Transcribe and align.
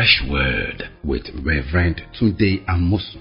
Fresh 0.00 0.22
Word 0.30 0.88
with 1.04 1.28
Reverend 1.44 2.00
Tunde 2.18 2.64
Amosu. 2.64 3.20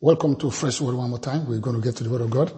Welcome 0.00 0.34
to 0.40 0.50
Fresh 0.50 0.80
Word 0.80 0.96
one 0.96 1.10
more 1.10 1.20
time. 1.20 1.46
We're 1.46 1.60
going 1.60 1.76
to 1.76 1.82
get 1.82 1.94
to 1.98 2.02
the 2.02 2.10
Word 2.10 2.22
of 2.22 2.30
God. 2.30 2.52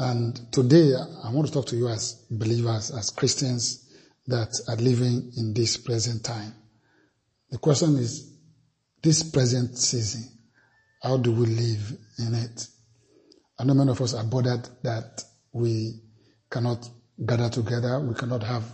And 0.00 0.34
today 0.50 0.94
I 0.96 1.30
want 1.30 1.46
to 1.46 1.52
talk 1.52 1.66
to 1.66 1.76
you 1.76 1.86
as 1.86 2.26
believers, 2.28 2.90
as 2.90 3.10
Christians 3.10 3.88
that 4.26 4.52
are 4.66 4.74
living 4.74 5.30
in 5.36 5.54
this 5.54 5.76
present 5.76 6.24
time. 6.24 6.52
The 7.50 7.58
question 7.58 7.94
is, 7.98 8.36
this 9.00 9.22
present 9.22 9.78
season, 9.78 10.28
how 11.00 11.18
do 11.18 11.30
we 11.30 11.46
live 11.46 11.92
in 12.18 12.34
it? 12.34 12.66
I 13.60 13.62
know 13.62 13.74
many 13.74 13.92
of 13.92 14.00
us 14.00 14.14
are 14.14 14.24
bothered 14.24 14.68
that 14.82 15.22
we 15.52 16.00
cannot 16.50 16.84
gather 17.24 17.48
together, 17.48 18.00
we 18.00 18.14
cannot 18.14 18.42
have 18.42 18.64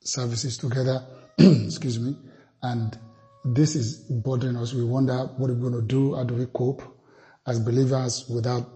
services 0.00 0.56
together, 0.56 1.04
excuse 1.38 1.98
me, 1.98 2.16
and 2.62 2.98
this 3.44 3.76
is 3.76 3.98
bothering 4.10 4.56
us. 4.56 4.72
We 4.72 4.84
wonder 4.84 5.16
what 5.36 5.50
we're 5.50 5.70
going 5.70 5.80
to 5.80 5.82
do, 5.82 6.14
how 6.14 6.24
do 6.24 6.34
we 6.34 6.46
cope 6.46 6.82
as 7.46 7.60
believers 7.60 8.26
without 8.28 8.68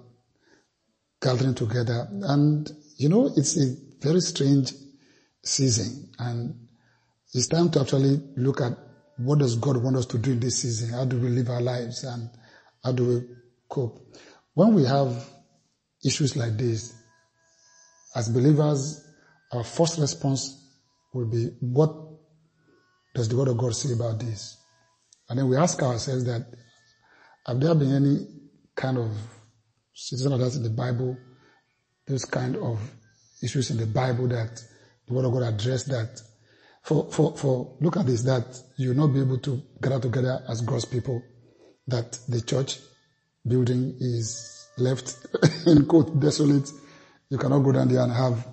gathering 1.21 1.55
together. 1.55 2.09
And, 2.23 2.71
you 2.97 3.09
know, 3.09 3.31
it's 3.37 3.57
a 3.57 3.75
very 4.01 4.21
strange 4.21 4.73
season 5.43 6.11
and 6.19 6.55
it's 7.33 7.49
time 7.49 7.71
to 7.71 7.81
actually 7.81 8.21
look 8.37 8.61
at 8.61 8.73
what 9.17 9.39
does 9.39 9.57
God 9.57 9.83
want 9.83 9.97
us 9.97 10.07
to 10.07 10.19
do 10.19 10.33
in 10.33 10.41
this 10.41 10.63
season? 10.63 10.91
How 10.91 11.05
do 11.05 11.19
we 11.19 11.29
live 11.29 11.49
our 11.51 11.61
lives 11.61 12.05
and 12.05 12.31
how 12.83 12.93
do 12.93 13.07
we 13.07 13.23
cope? 13.69 14.17
When 14.55 14.75
we 14.75 14.85
have 14.85 15.29
issues 16.05 16.37
like 16.37 16.57
this, 16.57 16.95
as 18.17 18.29
believers, 18.29 19.07
our 19.53 19.65
first 19.65 19.99
response 19.99 20.57
will 21.13 21.27
be, 21.27 21.47
what 21.61 21.93
does 23.15 23.29
the 23.29 23.37
word 23.37 23.49
of 23.49 23.59
God 23.59 23.75
say 23.75 23.93
about 23.93 24.21
this? 24.21 24.57
And 25.29 25.39
then 25.39 25.49
we 25.49 25.57
ask 25.57 25.83
ourselves 25.83 26.25
that, 26.25 26.47
have 27.47 27.61
there 27.61 27.75
been 27.75 27.95
any 27.95 28.27
kind 28.75 28.99
of 28.99 29.11
situation 29.95 30.33
like 30.33 30.41
that 30.41 30.57
in 30.57 30.63
the 30.63 30.71
Bible? 30.71 31.17
Those 32.07 32.25
kind 32.25 32.57
of 32.57 32.81
issues 33.43 33.71
in 33.71 33.77
the 33.77 33.87
Bible 33.87 34.29
that 34.29 34.63
the 35.07 35.15
word 35.15 35.25
of 35.25 35.33
God 35.33 35.55
addressed 35.55 35.89
that 35.89 36.21
for, 36.83 37.11
for, 37.11 37.37
for, 37.37 37.77
look 37.81 37.97
at 37.97 38.07
this, 38.07 38.23
that 38.23 38.61
you'll 38.77 38.97
not 38.97 39.09
be 39.09 39.21
able 39.21 39.39
to 39.39 39.63
gather 39.81 40.01
together 40.01 40.43
as 40.49 40.61
God's 40.63 40.85
people, 40.85 41.23
that 41.87 42.19
the 42.29 42.41
church 42.41 42.79
building 43.47 43.97
is 44.01 44.69
left 44.79 45.17
in 45.67 45.87
quote 45.87 46.19
desolate. 46.19 46.71
You 47.29 47.39
cannot 47.39 47.61
go 47.61 47.73
down 47.73 47.89
there 47.89 48.03
and 48.03 48.13
have 48.13 48.47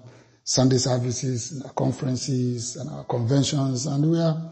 Sunday 0.50 0.78
services, 0.78 1.62
conferences, 1.76 2.78
and 2.78 2.90
our 2.90 3.04
conventions, 3.04 3.86
and 3.86 4.10
we 4.10 4.18
are 4.18 4.50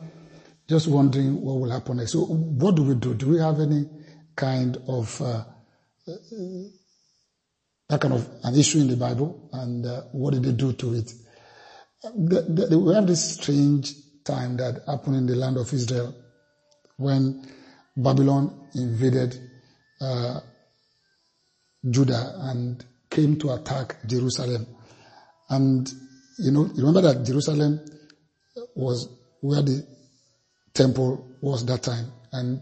just 0.67 0.87
wondering 0.89 1.41
what 1.41 1.53
will 1.53 1.71
happen 1.71 1.95
next. 1.95 2.11
So, 2.11 2.25
what 2.25 2.75
do 2.75 2.83
we 2.83 2.95
do? 2.95 3.13
Do 3.13 3.29
we 3.29 3.39
have 3.39 3.61
any 3.61 3.87
kind 4.35 4.75
of 4.89 5.21
uh, 5.21 5.45
that 7.87 8.01
kind 8.01 8.13
of 8.13 8.29
an 8.43 8.55
issue 8.59 8.79
in 8.79 8.89
the 8.89 8.97
Bible, 8.97 9.49
and 9.53 9.85
uh, 9.85 10.01
what 10.11 10.33
did 10.33 10.43
they 10.43 10.51
do 10.51 10.73
to 10.73 10.95
it? 10.95 11.13
The, 12.03 12.41
the, 12.41 12.77
we 12.77 12.93
have 12.93 13.07
this 13.07 13.35
strange 13.35 13.93
time 14.25 14.57
that 14.57 14.81
happened 14.85 15.15
in 15.15 15.25
the 15.27 15.35
land 15.37 15.55
of 15.55 15.71
Israel 15.71 16.13
when 16.97 17.49
Babylon 17.95 18.67
invaded 18.75 19.39
uh, 20.01 20.41
Judah 21.89 22.33
and 22.37 22.83
came 23.09 23.39
to 23.39 23.53
attack 23.53 23.95
Jerusalem. 24.05 24.74
And, 25.49 25.91
you 26.39 26.51
know, 26.51 26.65
you 26.73 26.85
remember 26.85 27.01
that 27.01 27.25
Jerusalem 27.25 27.79
was 28.75 29.09
where 29.41 29.61
the 29.61 29.85
temple 30.73 31.37
was 31.41 31.65
that 31.65 31.83
time. 31.83 32.11
And 32.31 32.61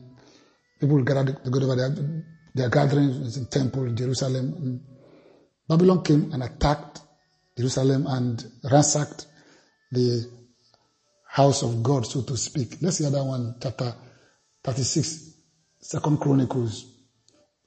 people 0.79 1.01
gathered 1.03 1.43
together, 1.43 1.75
their, 1.75 2.23
their 2.53 2.69
gatherings 2.69 3.37
in 3.37 3.45
temple 3.47 3.85
in 3.85 3.95
Jerusalem. 3.95 4.53
And 4.57 4.81
Babylon 5.67 6.03
came 6.03 6.31
and 6.31 6.43
attacked 6.43 7.01
Jerusalem 7.57 8.05
and 8.07 8.43
ransacked 8.69 9.27
the 9.91 10.29
house 11.27 11.63
of 11.63 11.81
God, 11.81 12.05
so 12.05 12.21
to 12.21 12.37
speak. 12.37 12.77
Let's 12.81 12.99
hear 12.99 13.09
that 13.09 13.23
one, 13.23 13.55
chapter 13.61 13.95
36, 14.63 15.33
Second 15.79 16.19
Chronicles, 16.19 16.85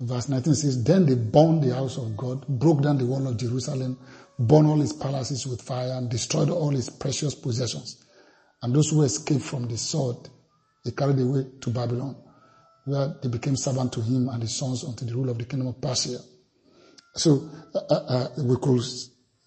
verse 0.00 0.28
19 0.28 0.54
says, 0.54 0.84
Then 0.84 1.06
they 1.06 1.14
burned 1.14 1.62
the 1.62 1.74
house 1.74 1.98
of 1.98 2.16
God, 2.16 2.46
broke 2.46 2.82
down 2.82 2.98
the 2.98 3.06
wall 3.06 3.26
of 3.26 3.36
Jerusalem, 3.36 3.98
burned 4.38 4.66
all 4.66 4.80
his 4.80 4.92
palaces 4.92 5.46
with 5.46 5.62
fire, 5.62 5.92
and 5.92 6.10
destroyed 6.10 6.50
all 6.50 6.70
his 6.70 6.90
precious 6.90 7.34
possessions. 7.34 8.04
And 8.62 8.74
those 8.74 8.90
who 8.90 9.02
escaped 9.02 9.42
from 9.42 9.68
the 9.68 9.76
sword, 9.76 10.16
they 10.84 10.90
carried 10.90 11.18
away 11.18 11.46
to 11.60 11.70
Babylon, 11.70 12.16
where 12.84 13.14
they 13.22 13.28
became 13.28 13.56
servant 13.56 13.92
to 13.94 14.00
him 14.00 14.28
and 14.28 14.42
his 14.42 14.56
sons 14.56 14.84
until 14.84 15.08
the 15.08 15.14
rule 15.14 15.30
of 15.30 15.38
the 15.38 15.44
kingdom 15.44 15.68
of 15.68 15.80
Persia. 15.80 16.18
So 17.14 17.48
uh, 17.74 17.78
uh, 17.90 17.94
uh 17.94 18.28
we 18.42 18.56
could 18.56 18.82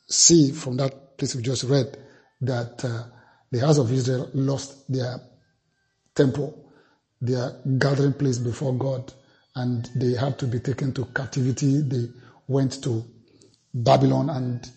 see 0.07 0.51
from 0.51 0.77
that 0.77 1.17
place 1.17 1.35
we 1.35 1.43
just 1.43 1.63
read 1.63 1.97
that 2.41 2.83
uh, 2.83 3.03
the 3.51 3.59
house 3.59 3.77
of 3.77 3.91
Israel 3.91 4.29
lost 4.33 4.91
their 4.91 5.19
temple, 6.15 6.71
their 7.21 7.59
gathering 7.77 8.13
place 8.13 8.37
before 8.37 8.73
God, 8.73 9.13
and 9.55 9.89
they 9.95 10.13
had 10.13 10.37
to 10.39 10.47
be 10.47 10.59
taken 10.59 10.93
to 10.93 11.05
captivity. 11.05 11.81
They 11.81 12.07
went 12.47 12.83
to 12.83 13.03
Babylon, 13.73 14.29
and 14.29 14.69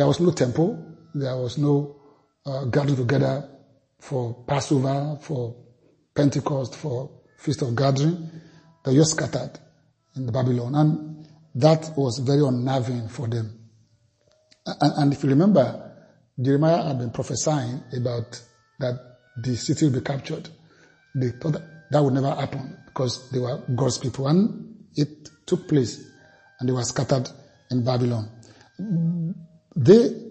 there 0.00 0.06
was 0.06 0.18
no 0.18 0.30
temple, 0.30 0.82
there 1.14 1.36
was 1.36 1.58
no 1.58 2.00
uh, 2.46 2.64
gathering 2.64 2.96
together 2.96 3.46
for 4.00 4.32
Passover, 4.46 5.18
for 5.20 5.54
Pentecost, 6.14 6.74
for 6.74 7.10
Feast 7.36 7.60
of 7.60 7.76
Gathering. 7.76 8.30
They 8.82 8.96
were 8.96 9.04
scattered 9.04 9.58
in 10.16 10.32
Babylon, 10.32 10.74
and 10.74 11.28
that 11.54 11.92
was 11.98 12.18
very 12.20 12.40
unnerving 12.42 13.08
for 13.08 13.28
them. 13.28 13.58
And, 14.64 14.92
and 14.96 15.12
if 15.12 15.22
you 15.22 15.28
remember, 15.28 15.92
Jeremiah 16.40 16.82
had 16.82 16.98
been 16.98 17.10
prophesying 17.10 17.82
about 17.94 18.40
that 18.78 19.18
the 19.36 19.54
city 19.54 19.84
will 19.84 19.92
be 19.92 20.00
captured. 20.00 20.48
They 21.14 21.28
thought 21.28 21.52
that, 21.52 21.90
that 21.90 22.02
would 22.02 22.14
never 22.14 22.34
happen 22.34 22.74
because 22.86 23.30
they 23.32 23.38
were 23.38 23.62
God's 23.76 23.98
people. 23.98 24.28
And 24.28 24.82
it 24.96 25.28
took 25.44 25.68
place 25.68 26.02
and 26.58 26.66
they 26.66 26.72
were 26.72 26.84
scattered 26.84 27.28
in 27.70 27.84
Babylon. 27.84 28.30
They 29.76 30.30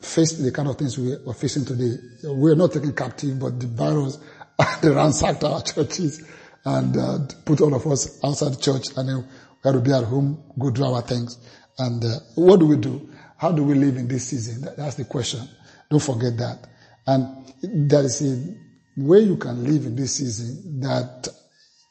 faced 0.00 0.42
the 0.42 0.52
kind 0.52 0.68
of 0.68 0.76
things 0.76 0.98
we 0.98 1.12
are 1.14 1.34
facing 1.34 1.64
today. 1.64 1.96
We 2.28 2.50
are 2.52 2.56
not 2.56 2.72
taken 2.72 2.94
captive, 2.94 3.38
but 3.38 3.58
the 3.58 3.66
virus, 3.66 4.18
they 4.82 4.90
ransacked 4.90 5.44
our 5.44 5.62
churches 5.62 6.22
and 6.64 6.96
uh, 6.96 7.18
put 7.44 7.60
all 7.60 7.74
of 7.74 7.86
us 7.86 8.22
outside 8.24 8.52
the 8.52 8.60
church 8.60 8.88
and 8.96 9.08
then 9.08 9.16
we 9.16 9.24
had 9.64 9.72
to 9.72 9.80
be 9.80 9.92
at 9.92 10.04
home, 10.04 10.42
go 10.58 10.70
do 10.70 10.84
our 10.84 11.02
things. 11.02 11.38
And 11.78 12.04
uh, 12.04 12.18
what 12.34 12.60
do 12.60 12.66
we 12.66 12.76
do? 12.76 13.10
How 13.36 13.52
do 13.52 13.64
we 13.64 13.74
live 13.74 13.96
in 13.96 14.08
this 14.08 14.28
season? 14.28 14.68
That's 14.76 14.94
the 14.94 15.04
question. 15.04 15.48
Don't 15.90 16.02
forget 16.02 16.36
that. 16.38 16.66
And 17.06 17.52
there 17.62 18.02
is 18.04 18.22
a 18.22 18.54
way 18.96 19.20
you 19.20 19.36
can 19.36 19.64
live 19.64 19.86
in 19.86 19.96
this 19.96 20.16
season 20.16 20.80
that 20.80 21.28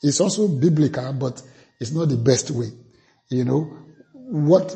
is 0.01 0.19
also 0.19 0.47
biblical, 0.47 1.13
but 1.13 1.41
it's 1.79 1.91
not 1.91 2.09
the 2.09 2.17
best 2.17 2.51
way. 2.51 2.67
You 3.29 3.45
know, 3.45 3.61
what 4.13 4.75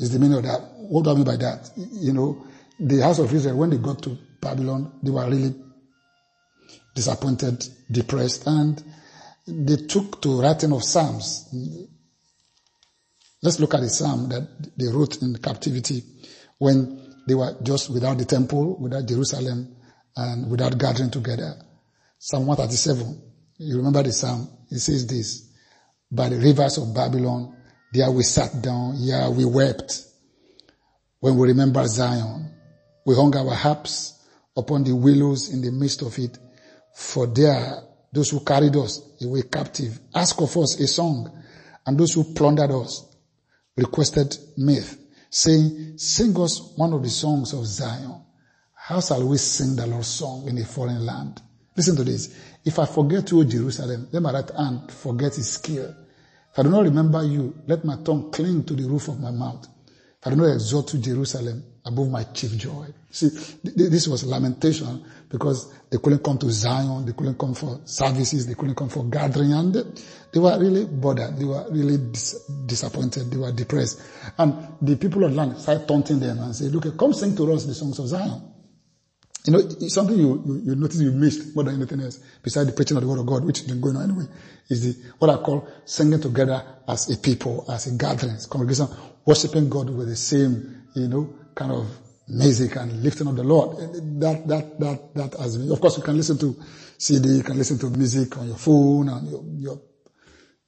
is 0.00 0.10
the 0.10 0.18
meaning 0.18 0.38
of 0.38 0.44
that? 0.44 0.60
What 0.76 1.04
do 1.04 1.10
I 1.10 1.14
mean 1.14 1.24
by 1.24 1.36
that? 1.36 1.70
You 1.76 2.12
know, 2.12 2.46
the 2.78 3.00
house 3.02 3.18
of 3.18 3.32
Israel, 3.32 3.58
when 3.58 3.70
they 3.70 3.76
got 3.76 4.02
to 4.02 4.18
Babylon, 4.40 4.98
they 5.02 5.10
were 5.10 5.28
really 5.28 5.54
disappointed, 6.94 7.62
depressed, 7.90 8.46
and 8.46 8.82
they 9.46 9.76
took 9.76 10.22
to 10.22 10.40
writing 10.40 10.72
of 10.72 10.82
Psalms. 10.82 11.46
Let's 13.42 13.60
look 13.60 13.74
at 13.74 13.80
the 13.80 13.90
psalm 13.90 14.28
that 14.30 14.48
they 14.76 14.86
wrote 14.86 15.22
in 15.22 15.36
captivity 15.36 16.02
when 16.58 17.14
they 17.26 17.34
were 17.34 17.56
just 17.62 17.90
without 17.90 18.18
the 18.18 18.24
temple, 18.24 18.78
without 18.80 19.06
Jerusalem, 19.06 19.76
and 20.16 20.50
without 20.50 20.78
gathering 20.78 21.10
together. 21.10 21.54
Psalm 22.18 22.46
137. 22.46 23.22
You 23.58 23.76
remember 23.76 24.02
the 24.02 24.12
psalm? 24.12 24.48
It 24.70 24.78
says 24.78 25.06
this, 25.06 25.50
by 26.10 26.28
the 26.28 26.36
rivers 26.36 26.78
of 26.78 26.94
Babylon, 26.94 27.56
there 27.92 28.10
we 28.10 28.22
sat 28.22 28.62
down, 28.62 28.94
yeah, 28.98 29.28
we 29.28 29.44
wept. 29.44 30.04
When 31.20 31.36
we 31.36 31.48
remember 31.48 31.86
Zion, 31.86 32.54
we 33.04 33.14
hung 33.14 33.36
our 33.36 33.54
harps 33.54 34.24
upon 34.56 34.84
the 34.84 34.94
willows 34.94 35.52
in 35.52 35.60
the 35.60 35.72
midst 35.72 36.02
of 36.02 36.18
it. 36.18 36.38
For 36.94 37.26
there, 37.26 37.82
those 38.12 38.30
who 38.30 38.40
carried 38.40 38.76
us 38.76 39.00
away 39.22 39.42
captive, 39.42 39.98
asked 40.14 40.40
of 40.40 40.56
us 40.56 40.78
a 40.80 40.86
song, 40.86 41.42
and 41.86 41.98
those 41.98 42.14
who 42.14 42.34
plundered 42.34 42.70
us 42.70 43.06
requested 43.76 44.36
myth, 44.56 44.98
saying, 45.28 45.98
sing 45.98 46.38
us 46.40 46.72
one 46.76 46.92
of 46.92 47.02
the 47.02 47.08
songs 47.08 47.52
of 47.52 47.66
Zion. 47.66 48.22
How 48.74 49.00
shall 49.00 49.26
we 49.26 49.36
sing 49.36 49.76
the 49.76 49.86
Lord's 49.86 50.08
song 50.08 50.48
in 50.48 50.58
a 50.58 50.64
foreign 50.64 51.04
land? 51.04 51.40
Listen 51.76 51.96
to 51.96 52.04
this. 52.04 52.34
If 52.64 52.78
I 52.78 52.86
forget 52.86 53.30
you, 53.30 53.44
Jerusalem, 53.44 54.08
let 54.12 54.22
my 54.22 54.32
right 54.32 54.50
hand 54.50 54.90
forget 54.90 55.34
his 55.36 55.52
skill. 55.52 55.94
If 56.52 56.58
I 56.58 56.62
do 56.64 56.70
not 56.70 56.84
remember 56.84 57.22
you, 57.22 57.54
let 57.66 57.84
my 57.84 57.96
tongue 58.02 58.30
cling 58.30 58.64
to 58.64 58.74
the 58.74 58.84
roof 58.88 59.08
of 59.08 59.20
my 59.20 59.30
mouth. 59.30 59.68
If 60.20 60.26
I 60.26 60.30
do 60.30 60.36
not 60.36 60.52
exhort 60.52 60.92
you, 60.94 61.00
Jerusalem, 61.00 61.64
above 61.84 62.10
my 62.10 62.24
chief 62.24 62.56
joy. 62.56 62.86
See, 63.10 63.28
this 63.62 64.06
was 64.08 64.24
lamentation 64.24 65.04
because 65.28 65.72
they 65.90 65.98
couldn't 65.98 66.22
come 66.22 66.38
to 66.38 66.50
Zion, 66.50 67.06
they 67.06 67.12
couldn't 67.12 67.38
come 67.38 67.54
for 67.54 67.80
services, 67.84 68.46
they 68.46 68.54
couldn't 68.54 68.74
come 68.74 68.88
for 68.88 69.04
gathering, 69.04 69.52
and 69.52 69.72
they 69.74 70.40
were 70.40 70.58
really 70.58 70.84
bothered, 70.84 71.36
they 71.38 71.44
were 71.44 71.66
really 71.70 71.96
dis- 71.98 72.44
disappointed, 72.66 73.30
they 73.30 73.36
were 73.36 73.52
depressed. 73.52 74.02
And 74.36 74.76
the 74.82 74.96
people 74.96 75.24
of 75.24 75.34
land 75.34 75.56
started 75.56 75.88
taunting 75.88 76.20
them 76.20 76.38
and 76.40 76.54
say, 76.54 76.66
look, 76.66 76.96
come 76.98 77.12
sing 77.14 77.34
to 77.36 77.52
us 77.52 77.64
the 77.64 77.74
songs 77.74 77.98
of 77.98 78.08
Zion. 78.08 78.49
You 79.46 79.52
know, 79.54 79.68
something 79.88 80.18
you, 80.18 80.42
you, 80.46 80.62
you, 80.66 80.74
notice 80.74 81.00
you 81.00 81.12
missed 81.12 81.54
more 81.54 81.64
than 81.64 81.76
anything 81.76 82.00
else, 82.00 82.20
besides 82.42 82.68
the 82.68 82.74
preaching 82.74 82.98
of 82.98 83.02
the 83.02 83.08
word 83.08 83.20
of 83.20 83.26
God, 83.26 83.44
which 83.44 83.66
been 83.66 83.80
going 83.80 83.96
on 83.96 84.10
anyway, 84.10 84.26
is 84.68 84.82
the, 84.94 85.08
what 85.18 85.30
I 85.30 85.36
call 85.42 85.66
singing 85.86 86.20
together 86.20 86.62
as 86.86 87.10
a 87.10 87.16
people, 87.16 87.64
as 87.70 87.86
a 87.86 87.96
gathering, 87.96 88.36
congregation, 88.50 88.88
worshiping 89.24 89.70
God 89.70 89.88
with 89.88 90.08
the 90.08 90.16
same, 90.16 90.82
you 90.94 91.08
know, 91.08 91.34
kind 91.54 91.72
of 91.72 91.88
music 92.28 92.76
and 92.76 93.02
lifting 93.02 93.28
up 93.28 93.36
the 93.36 93.42
Lord. 93.42 93.78
That, 94.20 94.46
that, 94.46 94.78
that, 94.78 95.14
that 95.14 95.34
has 95.40 95.56
been, 95.56 95.72
of 95.72 95.80
course 95.80 95.96
you 95.96 96.02
can 96.02 96.16
listen 96.18 96.36
to 96.38 96.56
CD, 96.98 97.30
you 97.30 97.42
can 97.42 97.56
listen 97.56 97.78
to 97.78 97.86
music 97.88 98.36
on 98.36 98.46
your 98.46 98.58
phone 98.58 99.08
and 99.08 99.26
your, 99.26 99.44
your, 99.56 99.80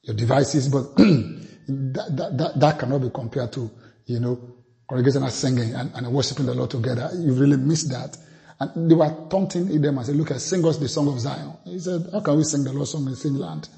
your 0.03 0.17
devices, 0.17 0.69
but 0.69 0.97
that, 0.97 2.17
that, 2.17 2.39
that, 2.39 2.53
that 2.61 2.79
cannot 2.79 3.03
be 3.03 3.11
compared 3.11 3.53
to, 3.53 3.71
you 4.07 4.19
know, 4.19 4.41
congregation 4.89 5.25
as 5.25 5.35
singing 5.35 5.75
and, 5.75 5.93
and 5.95 6.11
worshiping 6.11 6.47
the 6.47 6.55
Lord 6.55 6.71
together. 6.71 7.11
You 7.15 7.35
really 7.35 7.59
miss 7.59 7.85
that. 7.85 8.17
And 8.63 8.89
they 8.89 8.95
were 8.95 9.27
taunting 9.29 9.81
them 9.81 9.99
and 9.99 10.07
said, 10.07 10.15
look, 10.15 10.29
sing 10.39 10.65
us 10.65 10.77
the 10.77 10.89
song 10.89 11.09
of 11.09 11.19
Zion. 11.19 11.53
He 11.65 11.81
said, 11.81 12.09
how 12.13 12.21
can 12.21 12.37
we 12.37 12.45
sing 12.45 12.63
the 12.63 12.73
Lord's 12.73 12.93
song 12.93 13.09
in 13.09 13.17
Finland? 13.17 13.69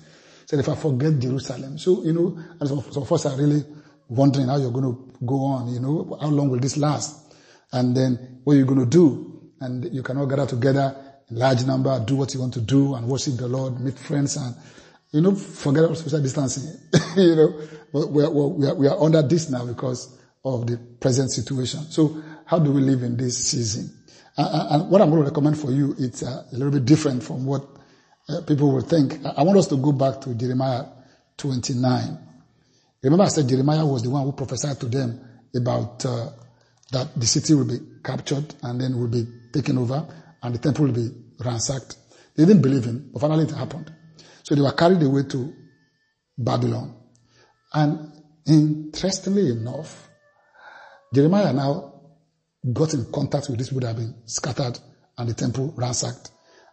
He 0.43 0.47
said, 0.49 0.59
if 0.59 0.69
I 0.69 0.75
forget 0.75 1.19
Jerusalem. 1.19 1.79
So, 1.79 2.03
you 2.05 2.13
know, 2.13 2.39
and 2.61 2.69
some, 2.69 2.83
some 2.93 3.03
of 3.03 3.11
us 3.13 3.25
are 3.25 3.35
really 3.35 3.65
wondering 4.09 4.49
how 4.49 4.59
you're 4.59 4.71
going 4.71 4.85
to 4.85 5.25
go 5.25 5.37
on, 5.37 5.73
you 5.73 5.81
know, 5.81 6.19
how 6.21 6.29
long 6.29 6.51
will 6.51 6.61
this 6.61 6.77
last? 6.77 7.35
And 7.73 7.97
then 7.97 8.41
what 8.45 8.55
are 8.55 8.57
you 8.57 8.67
going 8.67 8.81
to 8.81 8.87
do? 8.87 9.53
And 9.63 9.91
you 9.95 10.03
cannot 10.03 10.27
gather 10.27 10.45
together 10.47 10.95
in 11.31 11.39
large 11.39 11.65
number, 11.65 11.99
do 12.05 12.17
what 12.17 12.35
you 12.35 12.41
want 12.41 12.53
to 12.53 12.61
do 12.61 12.95
and 12.95 13.09
worship 13.09 13.39
the 13.39 13.49
Lord, 13.49 13.81
meet 13.81 13.99
friends 13.99 14.37
and, 14.37 14.55
you 15.13 15.23
know, 15.23 15.35
forget 15.35 15.85
about 15.85 15.97
social 15.97 16.21
distancing. 16.21 16.79
you 17.17 17.37
know, 17.37 17.61
we 17.93 18.23
are, 18.23 18.31
we, 18.31 18.67
are, 18.67 18.75
we 18.75 18.87
are 18.87 19.01
under 19.01 19.23
this 19.23 19.49
now 19.49 19.65
because 19.65 20.15
of 20.45 20.67
the 20.67 20.77
present 21.01 21.31
situation. 21.31 21.81
So 21.91 22.23
how 22.45 22.59
do 22.59 22.71
we 22.71 22.83
live 22.83 23.03
in 23.03 23.17
this 23.17 23.49
season? 23.49 24.04
And 24.37 24.91
what 24.91 25.01
I'm 25.01 25.11
going 25.11 25.23
to 25.23 25.29
recommend 25.29 25.59
for 25.59 25.71
you, 25.71 25.95
it's 25.99 26.23
uh, 26.23 26.45
a 26.51 26.57
little 26.57 26.73
bit 26.73 26.85
different 26.85 27.23
from 27.23 27.47
what 27.47 27.65
uh, 28.29 28.41
people 28.43 28.73
will 28.73 28.81
think. 28.81 29.25
I 29.25 29.43
want 29.43 29.59
us 29.59 29.69
to 29.69 29.77
go 29.77 29.93
back 29.93 30.21
to 30.23 30.35
Jeremiah 30.35 30.87
29. 31.37 32.19
Remember 33.03 33.25
I 33.25 33.29
said 33.29 33.49
Jeremiah 33.49 33.87
was 33.87 34.03
the 34.03 34.11
one 34.11 34.25
who 34.25 34.33
prophesied 34.33 34.81
to 34.81 34.87
them 34.87 35.21
about 35.55 36.05
uh, 36.05 36.31
that 36.91 37.19
the 37.19 37.27
city 37.27 37.55
will 37.55 37.67
be 37.67 37.79
captured 38.03 38.55
and 38.63 38.81
then 38.81 38.99
will 38.99 39.09
be 39.09 39.27
taken 39.53 39.79
over 39.79 40.07
and 40.43 40.55
the 40.55 40.59
temple 40.59 40.87
will 40.87 40.93
be 40.93 41.11
ransacked. 41.45 41.97
They 42.37 42.45
didn't 42.45 42.63
believe 42.63 42.85
him, 42.85 43.11
but 43.13 43.21
finally 43.21 43.45
it 43.45 43.51
happened. 43.53 43.93
So 44.43 44.55
they 44.55 44.63
were 44.63 44.73
carried 44.73 45.03
away 45.03 45.25
to 45.25 45.55
Babylon. 46.37 46.97
And 47.73 48.13
interestingly 48.47 49.51
enough, 49.51 50.09
Jeremiah 51.13 51.53
now 51.53 51.94
got 52.72 52.94
in 52.94 53.11
contact 53.12 53.49
with 53.49 53.58
these 53.58 53.69
people 53.69 53.81
that 53.81 53.88
have 53.88 53.96
been 53.96 54.14
scattered 54.25 54.78
and 55.19 55.28
the 55.28 55.34
temple 55.34 55.72
ransacked. 55.76 56.31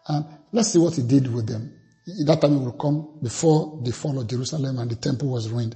And 0.07 0.25
let's 0.51 0.69
see 0.69 0.79
what 0.79 0.95
he 0.95 1.03
did 1.03 1.31
with 1.33 1.47
them. 1.47 1.77
That 2.25 2.41
time 2.41 2.57
he 2.57 2.65
will 2.65 2.71
come 2.73 3.19
before 3.21 3.81
the 3.83 3.91
fall 3.91 4.19
of 4.19 4.27
Jerusalem 4.27 4.79
and 4.79 4.89
the 4.89 4.95
temple 4.95 5.29
was 5.29 5.49
ruined. 5.49 5.75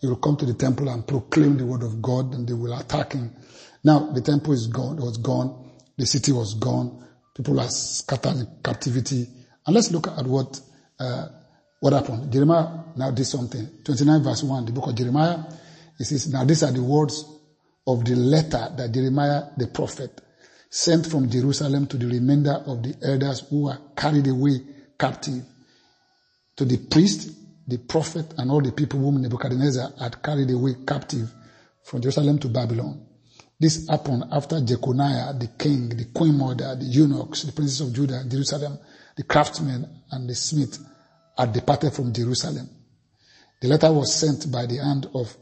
He 0.00 0.06
will 0.06 0.16
come 0.16 0.36
to 0.36 0.46
the 0.46 0.54
temple 0.54 0.88
and 0.88 1.06
proclaim 1.06 1.56
the 1.56 1.66
word 1.66 1.82
of 1.82 2.00
God 2.00 2.34
and 2.34 2.46
they 2.46 2.52
will 2.52 2.78
attack 2.78 3.12
him. 3.12 3.34
Now 3.82 4.12
the 4.12 4.20
temple 4.20 4.52
is 4.52 4.66
gone, 4.66 4.98
it 4.98 5.02
was 5.02 5.18
gone. 5.18 5.72
The 5.96 6.06
city 6.06 6.32
was 6.32 6.54
gone. 6.54 7.06
People 7.34 7.60
are 7.60 7.68
scattered 7.68 8.36
in 8.36 8.48
captivity. 8.62 9.26
And 9.66 9.74
let's 9.74 9.90
look 9.90 10.08
at 10.08 10.24
what, 10.26 10.60
uh, 11.00 11.28
what 11.80 11.92
happened. 11.92 12.32
Jeremiah 12.32 12.68
now 12.96 13.10
did 13.10 13.24
something. 13.24 13.68
29 13.84 14.22
verse 14.22 14.42
1, 14.42 14.66
the 14.66 14.72
book 14.72 14.88
of 14.88 14.94
Jeremiah. 14.94 15.38
It 15.98 16.04
says, 16.04 16.28
now 16.28 16.44
these 16.44 16.62
are 16.62 16.72
the 16.72 16.82
words 16.82 17.24
of 17.86 18.04
the 18.04 18.16
letter 18.16 18.72
that 18.76 18.92
Jeremiah 18.92 19.44
the 19.56 19.66
prophet 19.66 20.20
sent 20.70 21.06
from 21.06 21.30
Jerusalem 21.30 21.86
to 21.86 21.96
the 21.96 22.06
remainder 22.06 22.62
of 22.66 22.82
the 22.82 22.96
elders 23.02 23.40
who 23.48 23.64
were 23.64 23.78
carried 23.96 24.26
away 24.26 24.60
captive, 24.98 25.44
to 26.56 26.64
the 26.64 26.78
priest, 26.78 27.30
the 27.68 27.78
prophet, 27.78 28.34
and 28.38 28.50
all 28.50 28.60
the 28.60 28.72
people 28.72 29.00
whom 29.00 29.22
Nebuchadnezzar 29.22 29.92
had 30.00 30.22
carried 30.22 30.50
away 30.50 30.76
captive 30.86 31.32
from 31.82 32.00
Jerusalem 32.00 32.38
to 32.40 32.48
Babylon. 32.48 33.06
This 33.60 33.88
happened 33.88 34.24
after 34.32 34.60
Jeconiah, 34.60 35.34
the 35.38 35.48
king, 35.58 35.90
the 35.90 36.06
queen 36.06 36.36
mother, 36.36 36.74
the 36.74 36.84
eunuchs, 36.84 37.42
the 37.42 37.52
princes 37.52 37.80
of 37.80 37.92
Judah, 37.92 38.24
Jerusalem, 38.28 38.78
the 39.16 39.22
craftsmen, 39.22 39.88
and 40.10 40.28
the 40.28 40.34
smith 40.34 40.78
had 41.38 41.52
departed 41.52 41.92
from 41.92 42.12
Jerusalem. 42.12 42.68
The 43.60 43.68
letter 43.68 43.92
was 43.92 44.14
sent 44.14 44.50
by 44.50 44.66
the 44.66 44.78
hand 44.78 45.08
of 45.14 45.36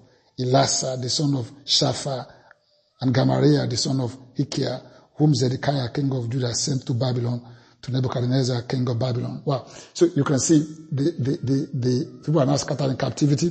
Elasah, 0.45 1.01
the 1.01 1.09
son 1.09 1.35
of 1.37 1.51
Shaphan, 1.65 2.25
and 3.01 3.15
Gamaliel, 3.15 3.69
the 3.69 3.77
son 3.77 4.01
of 4.01 4.17
Hilkiah, 4.37 4.81
whom 5.17 5.35
Zedekiah, 5.35 5.89
king 5.93 6.13
of 6.13 6.31
Judah, 6.31 6.55
sent 6.55 6.87
to 6.87 6.95
Babylon, 6.95 7.43
to 7.83 7.93
Nebuchadnezzar, 7.93 8.63
king 8.63 8.89
of 8.89 8.99
Babylon. 8.99 9.43
Wow. 9.45 9.67
So 9.93 10.07
you 10.15 10.25
can 10.25 10.39
see 10.39 10.59
the, 10.91 11.03
the, 11.19 11.31
the, 11.43 11.69
the 11.75 12.23
people 12.25 12.41
are 12.41 12.47
now 12.47 12.57
scattered 12.57 12.91
in 12.91 12.97
captivity, 12.97 13.51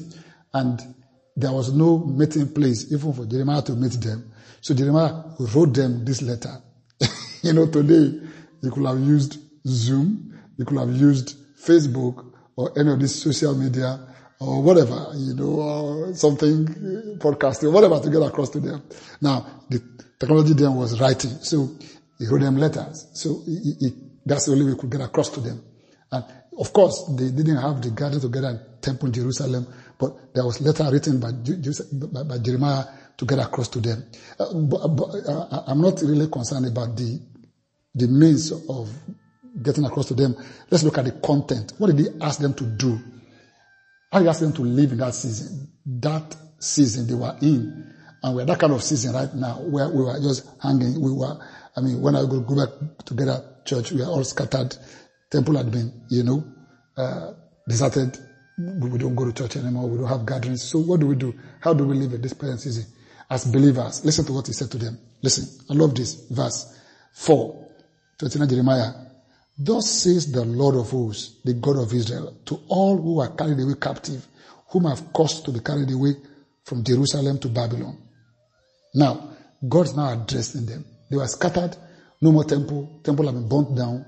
and 0.54 0.80
there 1.36 1.52
was 1.52 1.74
no 1.74 2.00
meeting 2.00 2.54
place 2.54 2.92
even 2.92 3.14
for 3.14 3.26
Jeremiah 3.26 3.62
to 3.64 3.74
meet 3.74 3.94
them. 3.94 4.32
So 4.62 4.74
Jeremiah 4.74 5.24
wrote 5.40 5.74
them 5.74 6.06
this 6.06 6.22
letter. 6.22 6.62
you 7.42 7.54
know, 7.54 7.68
today 7.68 8.20
you 8.62 8.72
could 8.72 8.86
have 8.86 9.00
used 9.00 9.40
Zoom, 9.68 10.40
you 10.58 10.66
could 10.66 10.78
have 10.78 10.92
used 10.96 11.36
Facebook 11.60 12.34
or 12.56 12.78
any 12.78 12.92
of 12.92 13.00
these 13.00 13.16
social 13.16 13.56
media 13.56 14.11
or 14.42 14.64
whatever, 14.64 15.12
you 15.16 15.36
know, 15.36 15.62
or 15.62 16.16
something, 16.16 16.66
podcasting, 17.20 17.72
whatever 17.72 18.00
to 18.00 18.10
get 18.10 18.24
across 18.24 18.50
to 18.50 18.60
them. 18.60 18.82
Now, 19.22 19.46
the 19.70 19.80
technology 20.20 20.54
then 20.54 20.74
was 20.74 21.00
writing, 21.00 21.30
so 21.42 21.70
he 22.18 22.26
wrote 22.26 22.42
them 22.42 22.58
letters. 22.58 23.08
So 23.14 23.42
he, 23.46 23.74
he, 23.80 23.94
that's 24.26 24.46
the 24.46 24.54
only 24.54 24.66
way 24.66 24.72
we 24.72 24.80
could 24.80 24.90
get 24.90 25.02
across 25.02 25.30
to 25.30 25.42
them. 25.42 25.64
And 26.12 26.26
of 26.58 26.74
course, 26.74 27.06
they 27.18 27.30
didn't 27.30 27.58
have 27.58 27.84
the 27.84 27.92
gathering 27.92 28.20
together 28.22 28.50
in 28.50 28.60
temple 28.82 29.08
in 29.08 29.14
Jerusalem, 29.14 29.68
but 30.00 30.34
there 30.34 30.44
was 30.44 30.60
letter 30.60 30.90
written 30.92 31.20
by, 31.20 31.32
by, 31.32 32.24
by 32.24 32.38
Jeremiah 32.40 32.86
to 33.18 33.26
get 33.26 33.38
across 33.38 33.68
to 33.70 33.80
them. 33.80 34.04
Uh, 34.40 34.54
but, 34.56 34.88
but 34.88 35.10
uh, 35.28 35.64
I'm 35.68 35.82
not 35.82 36.02
really 36.02 36.28
concerned 36.28 36.66
about 36.66 36.98
the, 36.98 37.22
the 37.94 38.08
means 38.08 38.52
of 38.52 38.90
getting 39.62 39.86
across 39.86 40.08
to 40.08 40.16
them. 40.16 40.36
Let's 40.72 40.84
look 40.84 40.98
at 40.98 41.06
the 41.06 41.12
content. 41.12 41.74
What 41.78 41.96
did 41.96 42.00
he 42.00 42.08
ask 42.20 42.40
them 42.40 42.56
to 42.56 42.64
do? 42.64 43.00
I 44.12 44.26
asked 44.28 44.42
them 44.42 44.54
to 44.54 44.62
live 44.62 44.92
in 44.92 44.98
that 44.98 45.14
season. 45.14 45.72
That 45.86 46.36
season 46.60 47.08
they 47.08 47.14
were 47.14 47.36
in. 47.42 47.94
And 48.24 48.36
we're 48.36 48.46
that 48.46 48.60
kind 48.60 48.74
of 48.74 48.84
season 48.84 49.14
right 49.14 49.34
now 49.34 49.62
where 49.62 49.90
we 49.90 50.04
were 50.04 50.20
just 50.20 50.48
hanging. 50.62 51.02
We 51.02 51.12
were, 51.12 51.40
I 51.76 51.82
mean, 51.82 52.02
when 52.02 52.16
I 52.16 52.22
go, 52.22 52.42
go 52.42 52.56
back 52.56 53.06
together 53.06 53.44
church, 53.66 53.92
we 53.92 54.02
are 54.02 54.10
all 54.10 54.24
scattered. 54.24 54.76
Temple 55.32 55.58
had 55.58 55.72
been, 55.72 56.06
you 56.10 56.24
know, 56.24 56.44
uh, 56.98 57.34
deserted. 57.68 58.18
We 58.58 58.98
don't 58.98 59.16
go 59.16 59.26
to 59.26 59.34
church 59.34 59.56
anymore. 59.56 59.90
We 59.90 59.98
don't 59.98 60.08
have 60.08 60.26
gatherings. 60.26 60.62
So 60.62 60.80
what 60.80 61.00
do 61.00 61.08
we 61.08 61.16
do? 61.16 61.34
How 61.62 61.74
do 61.74 61.86
we 61.86 61.96
live 61.96 62.14
in 62.14 62.22
this 62.22 62.34
present 62.34 62.60
season? 62.60 62.86
As 63.30 63.46
believers, 63.46 64.04
listen 64.04 64.26
to 64.26 64.34
what 64.34 64.46
he 64.46 64.54
said 64.54 64.70
to 64.72 64.78
them. 64.78 65.00
Listen, 65.22 65.48
I 65.70 65.74
love 65.74 65.96
this 65.96 66.28
verse 66.30 66.78
4, 67.14 67.70
29 68.20 68.50
Jeremiah 68.50 68.92
Thus 69.58 69.90
says 69.90 70.32
the 70.32 70.44
Lord 70.44 70.76
of 70.76 70.90
hosts, 70.90 71.42
the 71.44 71.54
God 71.54 71.78
of 71.78 71.94
Israel, 71.94 72.36
to 72.46 72.62
all 72.68 72.98
who 72.98 73.20
are 73.20 73.36
carried 73.36 73.60
away 73.60 73.76
captive, 73.80 74.28
whom 74.70 74.88
I've 74.88 75.12
caused 75.14 75.46
to 75.46 75.52
be 75.52 75.60
carried 75.60 75.92
away 75.92 76.16
from 76.64 76.84
Jerusalem 76.84 77.38
to 77.40 77.50
Babylon. 77.50 77.98
Now, 78.96 79.36
God's 79.68 79.96
now 79.96 80.14
addressing 80.14 80.66
them. 80.66 80.86
They 81.10 81.18
were 81.18 81.28
scattered, 81.28 81.76
no 82.22 82.32
more 82.32 82.44
temple, 82.44 83.02
temple 83.04 83.26
have 83.26 83.36
been 83.36 83.48
burnt 83.48 83.76
down. 83.76 84.06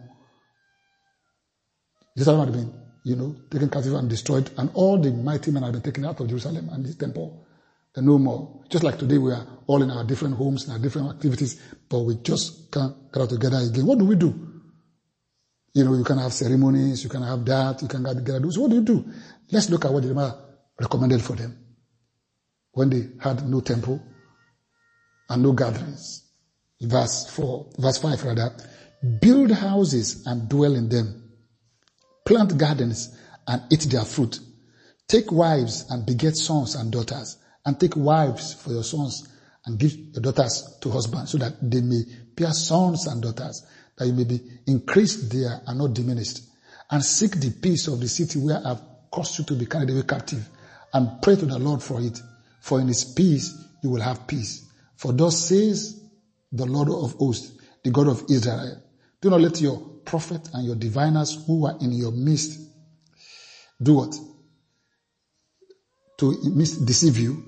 Jerusalem 2.16 2.46
had 2.46 2.54
been, 2.54 2.74
you 3.04 3.16
know, 3.16 3.36
taken 3.52 3.70
captive 3.70 3.94
and 3.94 4.10
destroyed, 4.10 4.50
and 4.58 4.70
all 4.74 4.98
the 5.00 5.12
mighty 5.12 5.52
men 5.52 5.64
had 5.64 5.74
been 5.74 5.82
taken 5.82 6.06
out 6.06 6.20
of 6.20 6.28
Jerusalem 6.28 6.70
and 6.72 6.86
the 6.86 6.94
temple. 6.94 7.46
They're 7.94 8.04
no 8.04 8.18
more. 8.18 8.62
Just 8.70 8.84
like 8.84 8.98
today, 8.98 9.18
we 9.18 9.32
are 9.32 9.46
all 9.68 9.84
in 9.84 9.92
our 9.92 10.04
different 10.04 10.36
homes, 10.36 10.66
in 10.66 10.72
our 10.72 10.80
different 10.80 11.10
activities, 11.10 11.62
but 11.90 12.00
we 12.00 12.16
just 12.24 12.72
can't 12.72 12.96
out 13.16 13.30
together 13.30 13.58
again. 13.58 13.86
What 13.86 14.00
do 14.00 14.06
we 14.06 14.16
do? 14.16 14.53
You 15.74 15.84
know, 15.84 15.96
you 15.96 16.04
can 16.04 16.20
have 16.20 16.34
ceremonies, 16.34 17.04
you 17.04 17.10
can 17.10 17.24
have 17.24 17.44
that, 17.46 17.82
you 17.82 17.88
can 17.88 18.04
do. 18.42 18.52
So 18.52 18.62
what 18.62 18.70
do 18.70 18.76
you 18.76 18.84
do? 18.84 19.06
Let's 19.52 19.70
look 19.70 19.86
at 19.86 19.92
what 19.92 20.04
Jeremiah 20.04 20.34
recommended 20.80 21.22
for 21.22 21.34
them 21.36 21.58
when 22.74 22.90
they 22.90 23.10
had 23.20 23.48
no 23.48 23.62
temple 23.62 24.02
and 25.30 25.42
no 25.44 25.54
gatherings. 25.54 26.24
Verse 26.82 27.30
4, 27.30 27.72
verse 27.80 27.98
5 27.98 28.24
rather. 28.24 28.56
Build 29.22 29.52
houses 29.52 30.26
and 30.28 30.48
dwell 30.48 30.76
in 30.76 30.90
them. 30.90 31.32
Plant 32.26 32.58
gardens 32.58 33.18
and 33.48 33.62
eat 33.72 33.82
their 33.82 34.06
fruit. 34.06 34.40
Take 35.08 35.32
wives 35.32 35.86
and 35.90 36.06
beget 36.06 36.36
sons 36.36 36.76
and 36.76 36.92
daughters 36.92 37.38
and 37.66 37.80
take 37.80 37.96
wives 37.96 38.54
for 38.54 38.72
your 38.72 38.84
sons 38.84 39.28
and 39.66 39.80
give 39.80 39.94
your 39.96 40.22
daughters 40.22 40.78
to 40.82 40.90
husbands 40.90 41.32
so 41.32 41.38
that 41.38 41.54
they 41.62 41.82
may 41.82 42.04
bear 42.36 42.52
sons 42.52 43.08
and 43.08 43.22
daughters, 43.22 43.66
that 43.98 44.08
you 44.08 44.14
may 44.14 44.24
be 44.24 44.42
increased 44.68 45.32
there 45.32 45.62
and 45.68 45.78
not 45.78 45.94
diminished. 45.94 46.42
And 46.90 47.04
seek 47.04 47.40
the 47.40 47.52
peace 47.52 47.88
of 47.88 48.00
the 48.00 48.08
city 48.08 48.40
where 48.40 48.62
I've 48.66 48.82
caused 49.12 49.40
you 49.40 49.46
to 49.46 49.54
be 49.54 49.66
carried 49.66 49.90
away 49.90 50.04
captive 50.04 50.48
and 50.94 51.22
pray 51.22 51.36
to 51.36 51.46
the 51.46 51.60
Lord 51.60 51.82
for 51.82 52.02
it. 52.02 52.20
For 52.60 52.80
in 52.80 52.88
his 52.88 53.04
peace 53.06 53.54
you 53.82 53.90
will 53.90 54.02
have 54.02 54.28
peace. 54.28 54.70
For 54.96 55.12
thus 55.14 55.38
says 55.38 56.02
the 56.52 56.66
Lord 56.66 56.90
of 56.90 57.14
hosts, 57.14 57.52
the 57.84 57.92
God 57.92 58.08
of 58.08 58.24
Israel. 58.30 58.82
Do 59.22 59.30
not 59.30 59.42
let 59.42 59.60
your 59.62 59.80
prophet 60.06 60.50
and 60.54 60.66
your 60.66 60.76
diviners 60.76 61.44
who 61.46 61.66
are 61.66 61.78
in 61.82 61.92
your 61.92 62.12
midst 62.12 62.60
do 63.82 63.96
what? 63.96 64.16
To 66.20 66.36
deceive 66.86 67.18
you, 67.18 67.44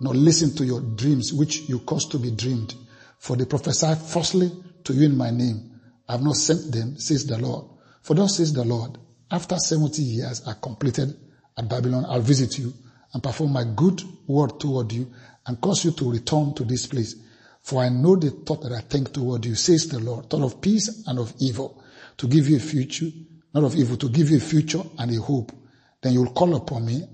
nor 0.00 0.14
listen 0.14 0.54
to 0.56 0.64
your 0.64 0.80
dreams 0.80 1.32
which 1.32 1.60
you 1.68 1.78
cause 1.80 2.06
to 2.08 2.18
be 2.18 2.30
dreamed. 2.30 2.74
For 3.18 3.36
they 3.36 3.44
prophesy 3.44 3.94
falsely 3.94 4.50
to 4.84 4.92
you 4.92 5.06
in 5.06 5.16
my 5.16 5.30
name. 5.30 5.71
I 6.08 6.12
have 6.12 6.22
not 6.22 6.36
sent 6.36 6.72
them, 6.72 6.98
says 6.98 7.26
the 7.26 7.38
Lord. 7.38 7.66
For 8.02 8.14
thus 8.14 8.36
says 8.36 8.52
the 8.52 8.64
Lord, 8.64 8.98
after 9.30 9.56
70 9.56 10.02
years 10.02 10.42
are 10.46 10.54
completed 10.54 11.16
at 11.56 11.68
Babylon, 11.68 12.04
I'll 12.08 12.20
visit 12.20 12.58
you 12.58 12.72
and 13.12 13.22
perform 13.22 13.52
my 13.52 13.64
good 13.64 14.02
word 14.26 14.58
toward 14.58 14.92
you 14.92 15.10
and 15.46 15.60
cause 15.60 15.84
you 15.84 15.92
to 15.92 16.10
return 16.10 16.54
to 16.54 16.64
this 16.64 16.86
place. 16.86 17.14
For 17.62 17.82
I 17.82 17.88
know 17.88 18.16
the 18.16 18.30
thought 18.30 18.62
that 18.62 18.72
I 18.72 18.80
think 18.80 19.12
toward 19.12 19.44
you, 19.46 19.54
says 19.54 19.86
the 19.88 20.00
Lord, 20.00 20.28
thought 20.28 20.42
of 20.42 20.60
peace 20.60 21.04
and 21.06 21.18
of 21.18 21.32
evil, 21.38 21.82
to 22.16 22.26
give 22.26 22.48
you 22.48 22.56
a 22.56 22.60
future, 22.60 23.06
not 23.54 23.64
of 23.64 23.76
evil, 23.76 23.96
to 23.98 24.08
give 24.08 24.30
you 24.30 24.38
a 24.38 24.40
future 24.40 24.82
and 24.98 25.16
a 25.16 25.20
hope. 25.20 25.52
Then 26.00 26.14
you'll 26.14 26.32
call 26.32 26.56
upon 26.56 26.86
me 26.86 27.04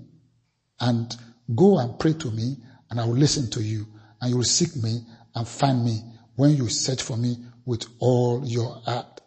and 0.79 1.15
go 1.55 1.77
and 1.79 1.99
pray 1.99 2.13
to 2.13 2.31
me 2.31 2.57
and 2.89 2.99
I 2.99 3.05
will 3.05 3.15
listen 3.15 3.49
to 3.51 3.61
you 3.61 3.85
and 4.21 4.31
you 4.31 4.37
will 4.37 4.43
seek 4.43 4.75
me 4.75 5.01
and 5.35 5.47
find 5.47 5.85
me 5.85 6.01
when 6.35 6.55
you 6.55 6.69
search 6.69 7.03
for 7.03 7.17
me 7.17 7.37
with 7.65 7.85
all 7.99 8.43
your 8.45 8.81
heart. 8.85 9.21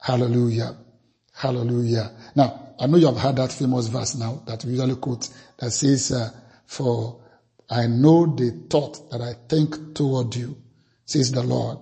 Hallelujah. 0.00 0.76
Hallelujah. 1.32 2.12
Now, 2.34 2.74
I 2.78 2.86
know 2.86 2.98
you 2.98 3.06
have 3.06 3.18
heard 3.18 3.36
that 3.36 3.52
famous 3.52 3.86
verse 3.86 4.16
now 4.16 4.42
that 4.46 4.64
we 4.64 4.72
usually 4.72 4.96
quote 4.96 5.28
that 5.58 5.70
says, 5.70 6.12
uh, 6.12 6.30
for 6.66 7.22
I 7.70 7.86
know 7.86 8.26
the 8.26 8.66
thought 8.68 9.10
that 9.10 9.20
I 9.20 9.34
think 9.48 9.94
toward 9.94 10.34
you, 10.34 10.56
says 11.04 11.32
the 11.32 11.42
Lord. 11.42 11.78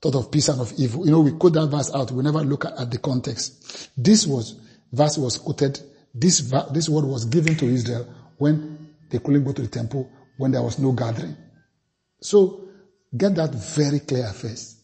Thought 0.00 0.14
of 0.14 0.30
peace 0.30 0.48
and 0.48 0.60
of 0.60 0.72
evil. 0.78 1.04
You 1.04 1.12
know, 1.12 1.20
we 1.20 1.32
quote 1.32 1.54
that 1.54 1.66
verse 1.66 1.92
out. 1.94 2.10
We 2.12 2.22
never 2.22 2.40
look 2.40 2.64
at, 2.64 2.78
at 2.78 2.90
the 2.90 2.98
context. 2.98 3.90
This 3.96 4.26
was, 4.26 4.60
verse 4.92 5.18
was 5.18 5.38
quoted, 5.38 5.80
this, 6.14 6.40
this 6.72 6.88
word 6.88 7.04
was 7.04 7.24
given 7.24 7.56
to 7.56 7.66
Israel 7.66 8.12
when 8.38 8.94
they 9.10 9.18
couldn't 9.18 9.44
go 9.44 9.52
to 9.52 9.62
the 9.62 9.68
temple 9.68 10.10
when 10.36 10.52
there 10.52 10.62
was 10.62 10.78
no 10.78 10.92
gathering. 10.92 11.36
So 12.20 12.68
get 13.16 13.34
that 13.34 13.50
very 13.54 14.00
clear 14.00 14.28
first 14.32 14.77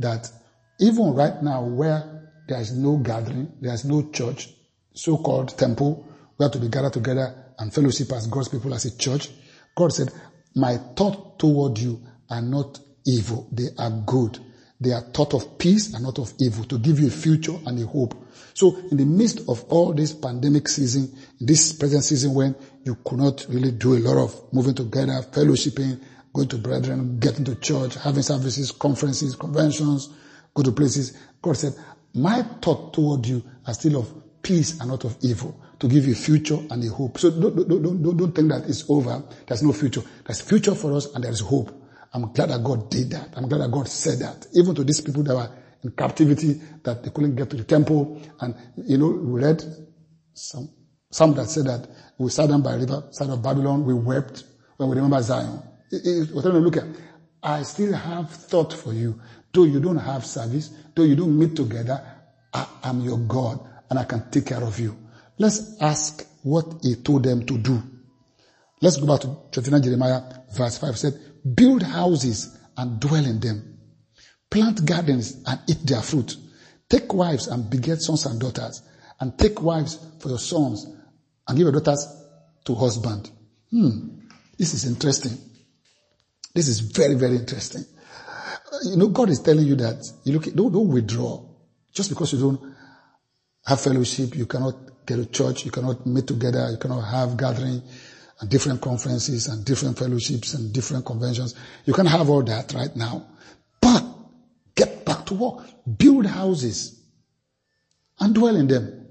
that 0.00 0.30
even 0.78 1.14
right 1.14 1.42
now 1.42 1.62
where 1.62 2.30
there 2.48 2.60
is 2.60 2.72
no 2.76 2.96
gathering, 2.96 3.52
there 3.60 3.74
is 3.74 3.84
no 3.84 4.10
church, 4.10 4.48
so-called 4.94 5.56
temple, 5.56 6.06
we 6.38 6.44
have 6.44 6.52
to 6.52 6.58
be 6.58 6.68
gathered 6.68 6.94
together 6.94 7.34
and 7.58 7.72
fellowship 7.72 8.10
as 8.12 8.26
God's 8.26 8.48
people 8.48 8.74
as 8.74 8.86
a 8.86 8.96
church, 8.96 9.28
God 9.76 9.92
said, 9.92 10.10
my 10.54 10.76
thought 10.96 11.38
toward 11.38 11.78
you 11.78 12.02
are 12.28 12.42
not 12.42 12.80
evil. 13.06 13.48
They 13.52 13.68
are 13.78 13.90
good. 13.90 14.38
They 14.80 14.92
are 14.92 15.02
thought 15.02 15.34
of 15.34 15.58
peace 15.58 15.92
and 15.92 16.02
not 16.02 16.18
of 16.18 16.32
evil 16.40 16.64
to 16.64 16.78
give 16.78 16.98
you 16.98 17.08
a 17.08 17.10
future 17.10 17.56
and 17.66 17.78
a 17.78 17.86
hope. 17.86 18.14
So 18.54 18.76
in 18.90 18.96
the 18.96 19.04
midst 19.04 19.40
of 19.48 19.64
all 19.68 19.92
this 19.92 20.12
pandemic 20.14 20.68
season, 20.68 21.14
this 21.38 21.72
present 21.74 22.02
season 22.02 22.34
when 22.34 22.56
you 22.84 22.96
could 23.04 23.18
not 23.18 23.46
really 23.50 23.72
do 23.72 23.94
a 23.94 24.00
lot 24.00 24.16
of 24.16 24.52
moving 24.52 24.74
together, 24.74 25.22
fellowshipping, 25.30 26.00
going 26.32 26.48
to 26.48 26.58
brethren, 26.58 27.18
getting 27.18 27.44
to 27.44 27.54
church, 27.56 27.96
having 27.96 28.22
services, 28.22 28.72
conferences, 28.72 29.34
conventions, 29.34 30.10
go 30.54 30.62
to 30.62 30.72
places. 30.72 31.16
God 31.42 31.56
said, 31.56 31.72
my 32.14 32.42
thought 32.62 32.92
toward 32.92 33.26
you 33.26 33.42
are 33.66 33.74
still 33.74 34.00
of 34.00 34.42
peace 34.42 34.80
and 34.80 34.90
not 34.90 35.04
of 35.04 35.16
evil 35.22 35.60
to 35.78 35.88
give 35.88 36.06
you 36.06 36.14
future 36.14 36.58
and 36.70 36.84
a 36.84 36.88
hope. 36.88 37.18
So 37.18 37.30
don't, 37.30 37.68
don't, 37.68 38.02
don't, 38.02 38.16
don't 38.16 38.34
think 38.34 38.50
that 38.50 38.64
it's 38.68 38.88
over. 38.88 39.22
There's 39.46 39.62
no 39.62 39.72
future. 39.72 40.02
There's 40.24 40.40
future 40.40 40.74
for 40.74 40.94
us 40.94 41.12
and 41.14 41.24
there's 41.24 41.40
hope. 41.40 41.70
I'm 42.12 42.32
glad 42.32 42.50
that 42.50 42.62
God 42.62 42.90
did 42.90 43.10
that. 43.10 43.34
I'm 43.36 43.48
glad 43.48 43.62
that 43.62 43.70
God 43.70 43.88
said 43.88 44.18
that. 44.18 44.46
Even 44.54 44.74
to 44.74 44.84
these 44.84 45.00
people 45.00 45.22
that 45.22 45.34
were 45.34 45.50
in 45.82 45.92
captivity, 45.92 46.60
that 46.82 47.02
they 47.02 47.10
couldn't 47.10 47.36
get 47.36 47.50
to 47.50 47.56
the 47.56 47.64
temple. 47.64 48.20
And, 48.40 48.54
you 48.76 48.98
know, 48.98 49.08
we 49.08 49.40
read 49.40 49.62
some, 50.34 50.68
some 51.10 51.34
that 51.34 51.46
said 51.46 51.66
that 51.66 51.88
we 52.18 52.30
sat 52.30 52.48
down 52.48 52.62
by 52.62 52.74
a 52.74 52.78
river, 52.78 53.04
side 53.12 53.30
of 53.30 53.42
Babylon, 53.42 53.84
we 53.84 53.94
wept 53.94 54.44
when 54.76 54.90
we 54.90 54.96
remember 54.96 55.22
Zion. 55.22 55.62
It, 55.90 56.30
it, 56.30 56.34
look 56.34 56.76
at, 56.76 56.84
I 57.42 57.62
still 57.62 57.92
have 57.92 58.30
thought 58.30 58.72
for 58.72 58.92
you. 58.92 59.20
Though 59.52 59.64
you 59.64 59.80
don't 59.80 59.96
have 59.96 60.24
service, 60.24 60.70
though 60.94 61.02
you 61.02 61.16
don't 61.16 61.36
meet 61.36 61.56
together, 61.56 62.00
I 62.52 62.66
am 62.84 63.00
your 63.00 63.18
God 63.18 63.60
and 63.88 63.98
I 63.98 64.04
can 64.04 64.30
take 64.30 64.46
care 64.46 64.62
of 64.62 64.78
you. 64.78 64.96
Let's 65.38 65.80
ask 65.80 66.26
what 66.42 66.66
he 66.82 66.96
told 66.96 67.24
them 67.24 67.44
to 67.46 67.58
do. 67.58 67.82
Let's 68.80 68.96
go 68.96 69.06
back 69.06 69.20
to 69.22 69.36
29 69.50 69.82
Jeremiah 69.82 70.22
verse 70.52 70.78
5 70.78 70.98
said, 70.98 71.14
build 71.54 71.82
houses 71.82 72.56
and 72.76 73.00
dwell 73.00 73.24
in 73.24 73.40
them. 73.40 73.78
Plant 74.50 74.84
gardens 74.84 75.42
and 75.46 75.60
eat 75.68 75.78
their 75.84 76.02
fruit. 76.02 76.36
Take 76.88 77.12
wives 77.14 77.46
and 77.46 77.70
beget 77.70 78.00
sons 78.00 78.26
and 78.26 78.40
daughters. 78.40 78.82
And 79.20 79.38
take 79.38 79.62
wives 79.62 79.98
for 80.18 80.30
your 80.30 80.38
sons 80.38 80.86
and 81.46 81.56
give 81.56 81.64
your 81.64 81.72
daughters 81.72 82.06
to 82.64 82.74
husband. 82.74 83.30
Hmm. 83.70 84.18
This 84.58 84.74
is 84.74 84.86
interesting. 84.86 85.38
This 86.54 86.68
is 86.68 86.80
very, 86.80 87.14
very 87.14 87.36
interesting. 87.36 87.84
Uh, 88.72 88.78
you 88.90 88.96
know, 88.96 89.08
God 89.08 89.30
is 89.30 89.40
telling 89.40 89.66
you 89.66 89.76
that 89.76 90.04
you 90.24 90.34
look, 90.34 90.44
don't, 90.54 90.72
don't 90.72 90.88
withdraw. 90.88 91.44
Just 91.92 92.10
because 92.10 92.32
you 92.32 92.40
don't 92.40 92.74
have 93.66 93.80
fellowship, 93.80 94.36
you 94.36 94.46
cannot 94.46 95.06
get 95.06 95.16
to 95.16 95.26
church, 95.26 95.64
you 95.64 95.70
cannot 95.70 96.06
meet 96.06 96.26
together, 96.26 96.68
you 96.70 96.78
cannot 96.78 97.02
have 97.02 97.36
gathering 97.36 97.82
and 98.40 98.50
different 98.50 98.80
conferences 98.80 99.48
and 99.48 99.64
different 99.64 99.98
fellowships 99.98 100.54
and 100.54 100.72
different 100.72 101.04
conventions. 101.04 101.54
You 101.84 101.92
can 101.92 102.06
have 102.06 102.28
all 102.30 102.42
that 102.42 102.72
right 102.72 102.94
now. 102.96 103.26
But 103.80 104.04
get 104.74 105.04
back 105.04 105.26
to 105.26 105.34
work. 105.34 105.66
Build 105.98 106.26
houses 106.26 107.00
and 108.18 108.34
dwell 108.34 108.56
in 108.56 108.66
them. 108.66 109.08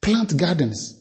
Plant 0.00 0.36
gardens 0.36 1.00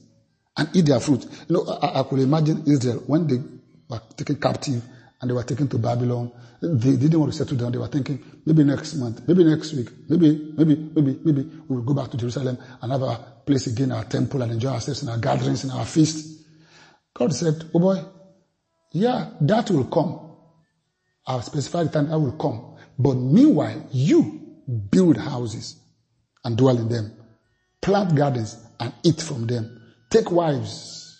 and 0.58 0.70
eat 0.74 0.86
their 0.86 1.00
fruit. 1.00 1.26
You 1.48 1.56
know, 1.56 1.66
I, 1.68 2.00
I 2.00 2.04
could 2.04 2.20
imagine 2.20 2.64
Israel 2.66 3.04
when 3.06 3.28
they 3.28 3.42
were 3.90 4.02
taken 4.16 4.38
captive 4.38 4.84
and 5.24 5.30
they 5.30 5.34
were 5.34 5.44
taken 5.44 5.70
to 5.70 5.78
Babylon. 5.78 6.34
They 6.62 6.98
didn't 6.98 7.18
want 7.18 7.32
to 7.32 7.38
settle 7.38 7.56
down. 7.56 7.72
They 7.72 7.78
were 7.78 7.88
thinking, 7.88 8.22
maybe 8.46 8.66
next 8.66 8.96
month, 8.96 9.26
maybe 9.26 9.46
next 9.46 9.72
week, 9.72 9.88
maybe, 10.10 10.52
maybe, 10.58 10.76
maybe, 10.76 11.18
maybe 11.24 11.50
we 11.70 11.78
will 11.78 11.84
go 11.84 11.94
back 11.94 12.12
to 12.12 12.18
Jerusalem 12.18 12.58
and 12.82 12.92
have 12.92 13.02
our 13.02 13.18
place 13.46 13.68
again, 13.68 13.94
our 13.94 14.04
temple 14.04 14.42
and 14.42 14.52
enjoy 14.52 14.72
ourselves 14.72 15.02
in 15.02 15.08
our 15.08 15.18
gatherings, 15.18 15.64
in 15.64 15.72
our 15.72 15.86
feasts. 15.86 16.44
God 17.14 17.34
said, 17.34 17.70
oh 17.74 17.80
boy, 17.80 18.04
yeah, 18.92 19.30
that 19.40 19.72
will 19.72 19.86
come. 19.86 20.30
I'll 21.26 21.42
specify 21.42 21.84
the 21.84 21.90
time 21.92 22.10
that 22.10 22.20
will 22.20 22.34
come. 22.34 22.76
But 23.00 23.14
meanwhile, 23.14 23.88
you 23.94 24.42
build 24.92 25.16
houses 25.16 25.78
and 26.44 26.58
dwell 26.58 26.78
in 26.78 26.90
them. 26.90 27.14
Plant 27.82 28.14
gardens 28.14 28.58
and 28.78 28.94
eat 29.04 29.22
from 29.22 29.48
them. 29.48 29.82
Take 30.10 30.32
wives. 30.32 31.18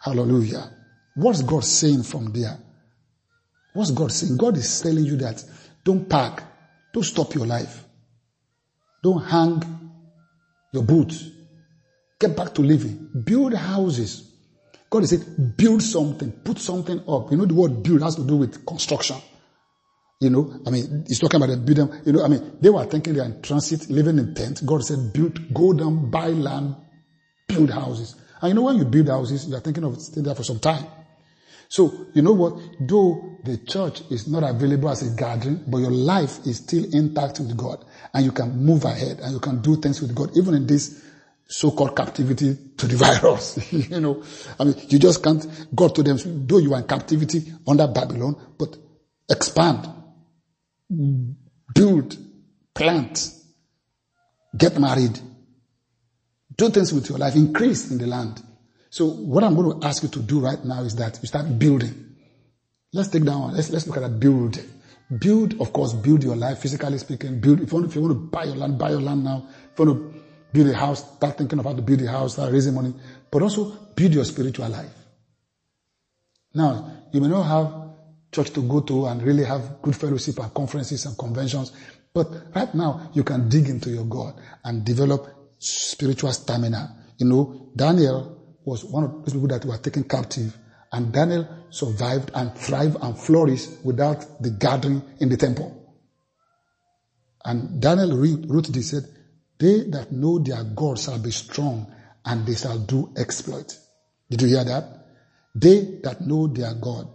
Hallelujah. 0.00 0.70
What's 1.16 1.42
God 1.42 1.64
saying 1.64 2.04
from 2.04 2.32
there? 2.32 2.58
What's 3.74 3.90
God 3.90 4.12
saying? 4.12 4.36
God 4.36 4.56
is 4.56 4.80
telling 4.80 5.04
you 5.04 5.16
that 5.16 5.44
don't 5.84 6.08
park. 6.08 6.42
Don't 6.92 7.02
stop 7.02 7.34
your 7.34 7.46
life. 7.46 7.84
Don't 9.02 9.22
hang 9.22 9.62
your 10.72 10.84
boots. 10.84 11.28
Get 12.18 12.36
back 12.36 12.54
to 12.54 12.62
living. 12.62 13.10
Build 13.24 13.52
houses. 13.54 14.30
God 14.88 15.02
is 15.02 15.10
saying, 15.10 15.54
build 15.56 15.82
something, 15.82 16.30
put 16.30 16.58
something 16.58 17.00
up. 17.08 17.32
You 17.32 17.36
know, 17.36 17.46
the 17.46 17.54
word 17.54 17.82
build 17.82 18.02
has 18.02 18.14
to 18.14 18.24
do 18.24 18.36
with 18.36 18.64
construction. 18.64 19.16
You 20.20 20.30
know, 20.30 20.60
I 20.64 20.70
mean, 20.70 21.04
he's 21.08 21.18
talking 21.18 21.42
about 21.42 21.50
the 21.50 21.56
building. 21.56 22.00
You 22.06 22.12
know, 22.12 22.24
I 22.24 22.28
mean, 22.28 22.58
they 22.60 22.70
were 22.70 22.84
thinking 22.86 23.14
they're 23.14 23.24
in 23.24 23.42
transit, 23.42 23.90
living 23.90 24.18
in 24.18 24.34
tents. 24.34 24.60
God 24.60 24.84
said, 24.84 25.12
build, 25.12 25.52
go 25.52 25.72
down, 25.72 26.10
buy 26.10 26.28
land, 26.28 26.76
build 27.48 27.70
houses. 27.70 28.14
And 28.40 28.50
you 28.50 28.54
know, 28.54 28.62
when 28.62 28.76
you 28.76 28.84
build 28.84 29.08
houses, 29.08 29.48
you're 29.48 29.60
thinking 29.60 29.82
of 29.82 30.00
staying 30.00 30.24
there 30.24 30.34
for 30.36 30.44
some 30.44 30.60
time. 30.60 30.86
So, 31.68 32.06
you 32.14 32.22
know 32.22 32.32
what? 32.32 32.58
Though 32.80 33.38
the 33.44 33.58
church 33.58 34.02
is 34.10 34.28
not 34.28 34.42
available 34.42 34.88
as 34.90 35.02
a 35.02 35.16
gathering, 35.16 35.64
but 35.66 35.78
your 35.78 35.90
life 35.90 36.46
is 36.46 36.58
still 36.58 36.84
intact 36.92 37.40
with 37.40 37.56
God 37.56 37.84
and 38.12 38.24
you 38.24 38.32
can 38.32 38.56
move 38.56 38.84
ahead 38.84 39.20
and 39.20 39.32
you 39.32 39.40
can 39.40 39.60
do 39.60 39.76
things 39.76 40.00
with 40.00 40.14
God, 40.14 40.36
even 40.36 40.54
in 40.54 40.66
this 40.66 41.04
so-called 41.46 41.96
captivity 41.96 42.56
to 42.76 42.86
the 42.86 42.96
virus. 43.22 43.72
you 43.72 44.00
know, 44.00 44.22
I 44.58 44.64
mean, 44.64 44.76
you 44.88 44.98
just 44.98 45.22
can't, 45.22 45.46
God 45.74 45.94
to 45.94 46.02
them, 46.02 46.18
though 46.46 46.58
you 46.58 46.74
are 46.74 46.80
in 46.80 46.86
captivity 46.86 47.52
under 47.66 47.86
Babylon, 47.86 48.54
but 48.58 48.76
expand, 49.28 49.88
build, 51.74 52.16
plant, 52.74 53.30
get 54.56 54.78
married, 54.78 55.18
do 56.56 56.70
things 56.70 56.92
with 56.92 57.08
your 57.08 57.18
life, 57.18 57.34
increase 57.34 57.90
in 57.90 57.98
the 57.98 58.06
land. 58.06 58.42
So 58.94 59.06
what 59.06 59.42
I'm 59.42 59.56
going 59.56 59.80
to 59.80 59.84
ask 59.88 60.04
you 60.04 60.08
to 60.10 60.20
do 60.20 60.38
right 60.38 60.64
now 60.64 60.82
is 60.82 60.94
that 60.94 61.18
you 61.20 61.26
start 61.26 61.58
building. 61.58 62.14
Let's 62.92 63.08
take 63.08 63.24
one. 63.24 63.52
Let's, 63.52 63.68
let's 63.70 63.88
look 63.88 63.96
at 63.96 64.02
that 64.02 64.20
build. 64.20 64.56
Build, 65.18 65.60
of 65.60 65.72
course, 65.72 65.92
build 65.94 66.22
your 66.22 66.36
life, 66.36 66.60
physically 66.60 66.98
speaking. 66.98 67.40
Build, 67.40 67.60
if 67.60 67.72
you, 67.72 67.78
want, 67.78 67.90
if 67.90 67.96
you 67.96 68.02
want 68.02 68.14
to 68.14 68.20
buy 68.28 68.44
your 68.44 68.54
land, 68.54 68.78
buy 68.78 68.90
your 68.90 69.00
land 69.00 69.24
now. 69.24 69.48
If 69.72 69.80
you 69.80 69.86
want 69.86 70.14
to 70.14 70.20
build 70.52 70.68
a 70.68 70.74
house, 70.74 71.16
start 71.16 71.36
thinking 71.38 71.58
about 71.58 71.70
how 71.70 71.76
to 71.78 71.82
build 71.82 72.02
a 72.02 72.06
house, 72.08 72.34
start 72.34 72.52
raising 72.52 72.72
money. 72.72 72.94
But 73.32 73.42
also 73.42 73.64
build 73.96 74.14
your 74.14 74.24
spiritual 74.24 74.68
life. 74.68 74.94
Now, 76.54 76.88
you 77.12 77.20
may 77.20 77.26
not 77.26 77.42
have 77.42 77.74
church 78.30 78.52
to 78.52 78.62
go 78.62 78.78
to 78.82 79.06
and 79.06 79.24
really 79.24 79.42
have 79.42 79.82
good 79.82 79.96
fellowship 79.96 80.38
and 80.38 80.54
conferences 80.54 81.04
and 81.04 81.18
conventions, 81.18 81.72
but 82.12 82.28
right 82.54 82.72
now 82.76 83.10
you 83.12 83.24
can 83.24 83.48
dig 83.48 83.68
into 83.68 83.90
your 83.90 84.04
God 84.04 84.40
and 84.62 84.84
develop 84.84 85.26
spiritual 85.58 86.30
stamina. 86.30 86.94
You 87.18 87.26
know, 87.26 87.72
Daniel 87.74 88.34
was 88.64 88.84
one 88.84 89.04
of 89.04 89.24
those 89.24 89.34
people 89.34 89.48
that 89.48 89.64
were 89.64 89.78
taken 89.78 90.04
captive 90.04 90.56
and 90.92 91.12
Daniel 91.12 91.48
survived 91.70 92.30
and 92.34 92.54
thrived 92.56 92.96
and 93.02 93.18
flourished 93.18 93.68
without 93.84 94.42
the 94.42 94.50
gathering 94.50 95.02
in 95.18 95.28
the 95.28 95.36
temple. 95.36 95.80
And 97.44 97.82
Daniel 97.82 98.16
wrote 98.16 98.68
this, 98.68 98.90
said, 98.90 99.04
they 99.58 99.82
that 99.90 100.12
know 100.12 100.38
their 100.38 100.62
God 100.64 100.98
shall 100.98 101.18
be 101.18 101.30
strong 101.30 101.92
and 102.24 102.46
they 102.46 102.54
shall 102.54 102.78
do 102.78 103.12
exploit. 103.16 103.76
Did 104.30 104.42
you 104.42 104.48
hear 104.48 104.64
that? 104.64 105.06
They 105.54 106.00
that 106.02 106.20
know 106.20 106.46
their 106.46 106.74
God, 106.74 107.08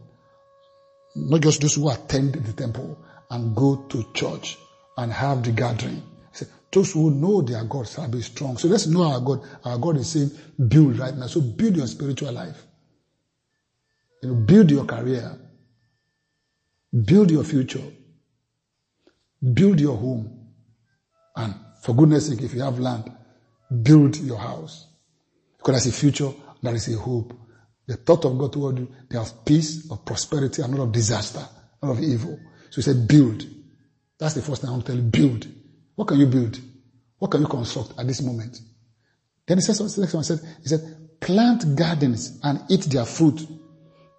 not 1.16 1.42
just 1.42 1.62
those 1.62 1.76
who 1.76 1.90
attend 1.90 2.34
the 2.34 2.54
temple 2.54 2.98
and 3.30 3.56
go 3.56 3.86
to 3.90 4.12
church 4.14 4.58
and 4.98 5.12
have 5.12 5.44
the 5.44 5.52
gathering. 5.52 6.04
Those 6.72 6.94
who 6.94 7.10
know 7.12 7.42
their 7.42 7.64
God 7.64 7.88
shall 7.88 8.08
be 8.08 8.22
strong. 8.22 8.58
So 8.58 8.68
let's 8.68 8.86
know 8.88 9.04
our 9.04 9.20
God. 9.20 9.42
Our 9.64 9.78
God 9.78 9.98
is 9.98 10.12
saying, 10.12 10.32
build 10.68 11.00
right 11.00 11.16
now. 11.16 11.28
So 11.28 11.42
build 11.42 11.78
your 11.78 11.88
spiritual 11.88 12.32
life. 12.32 12.64
You 14.22 14.30
know, 14.30 14.36
build 14.36 14.70
your 14.70 14.86
career. 14.86 15.36
Build 17.06 17.32
your 17.32 17.44
future. 17.44 17.84
Build 19.54 19.80
your 19.80 19.98
home. 19.98 20.48
And 21.36 21.56
for 21.82 21.96
goodness 21.96 22.28
sake, 22.28 22.42
if 22.42 22.54
you 22.54 22.62
have 22.62 22.80
land, 22.80 23.12
build 23.82 24.18
your 24.18 24.38
house. 24.38 24.88
Because 25.58 25.84
there's 25.84 25.96
a 25.96 26.00
future, 26.00 26.32
there 26.62 26.76
is 26.76 26.94
a 26.94 26.98
hope. 27.00 27.34
The 27.88 27.96
thought 27.96 28.26
of 28.26 28.38
God 28.38 28.54
toward 28.54 28.78
you, 28.78 28.94
they 29.10 29.18
have 29.18 29.44
peace, 29.46 29.90
of 29.90 30.06
prosperity, 30.06 30.62
and 30.62 30.76
not 30.76 30.84
of 30.84 30.92
disaster, 30.92 31.44
not 31.82 31.92
of 31.92 32.04
evil. 32.04 32.40
So 32.70 32.76
he 32.76 32.82
said, 32.82 33.08
build. 33.08 33.44
That's 34.20 34.36
the 34.36 34.42
first 34.42 34.62
thing 34.62 34.70
I 34.70 34.74
want 34.74 34.86
to 34.86 34.92
tell 34.92 35.02
you. 35.02 35.10
Build. 35.10 35.48
What 36.00 36.08
can 36.08 36.18
you 36.18 36.28
build? 36.28 36.58
What 37.18 37.32
can 37.32 37.42
you 37.42 37.48
construct 37.48 38.00
at 38.00 38.08
this 38.08 38.22
moment? 38.22 38.62
Then 39.46 39.58
he 39.58 39.62
says, 39.62 39.98
next 39.98 40.14
one 40.14 40.24
said, 40.24 40.40
he 40.62 40.70
said, 40.70 41.20
plant 41.20 41.76
gardens 41.76 42.40
and 42.42 42.62
eat 42.70 42.84
their 42.84 43.04
fruit. 43.04 43.42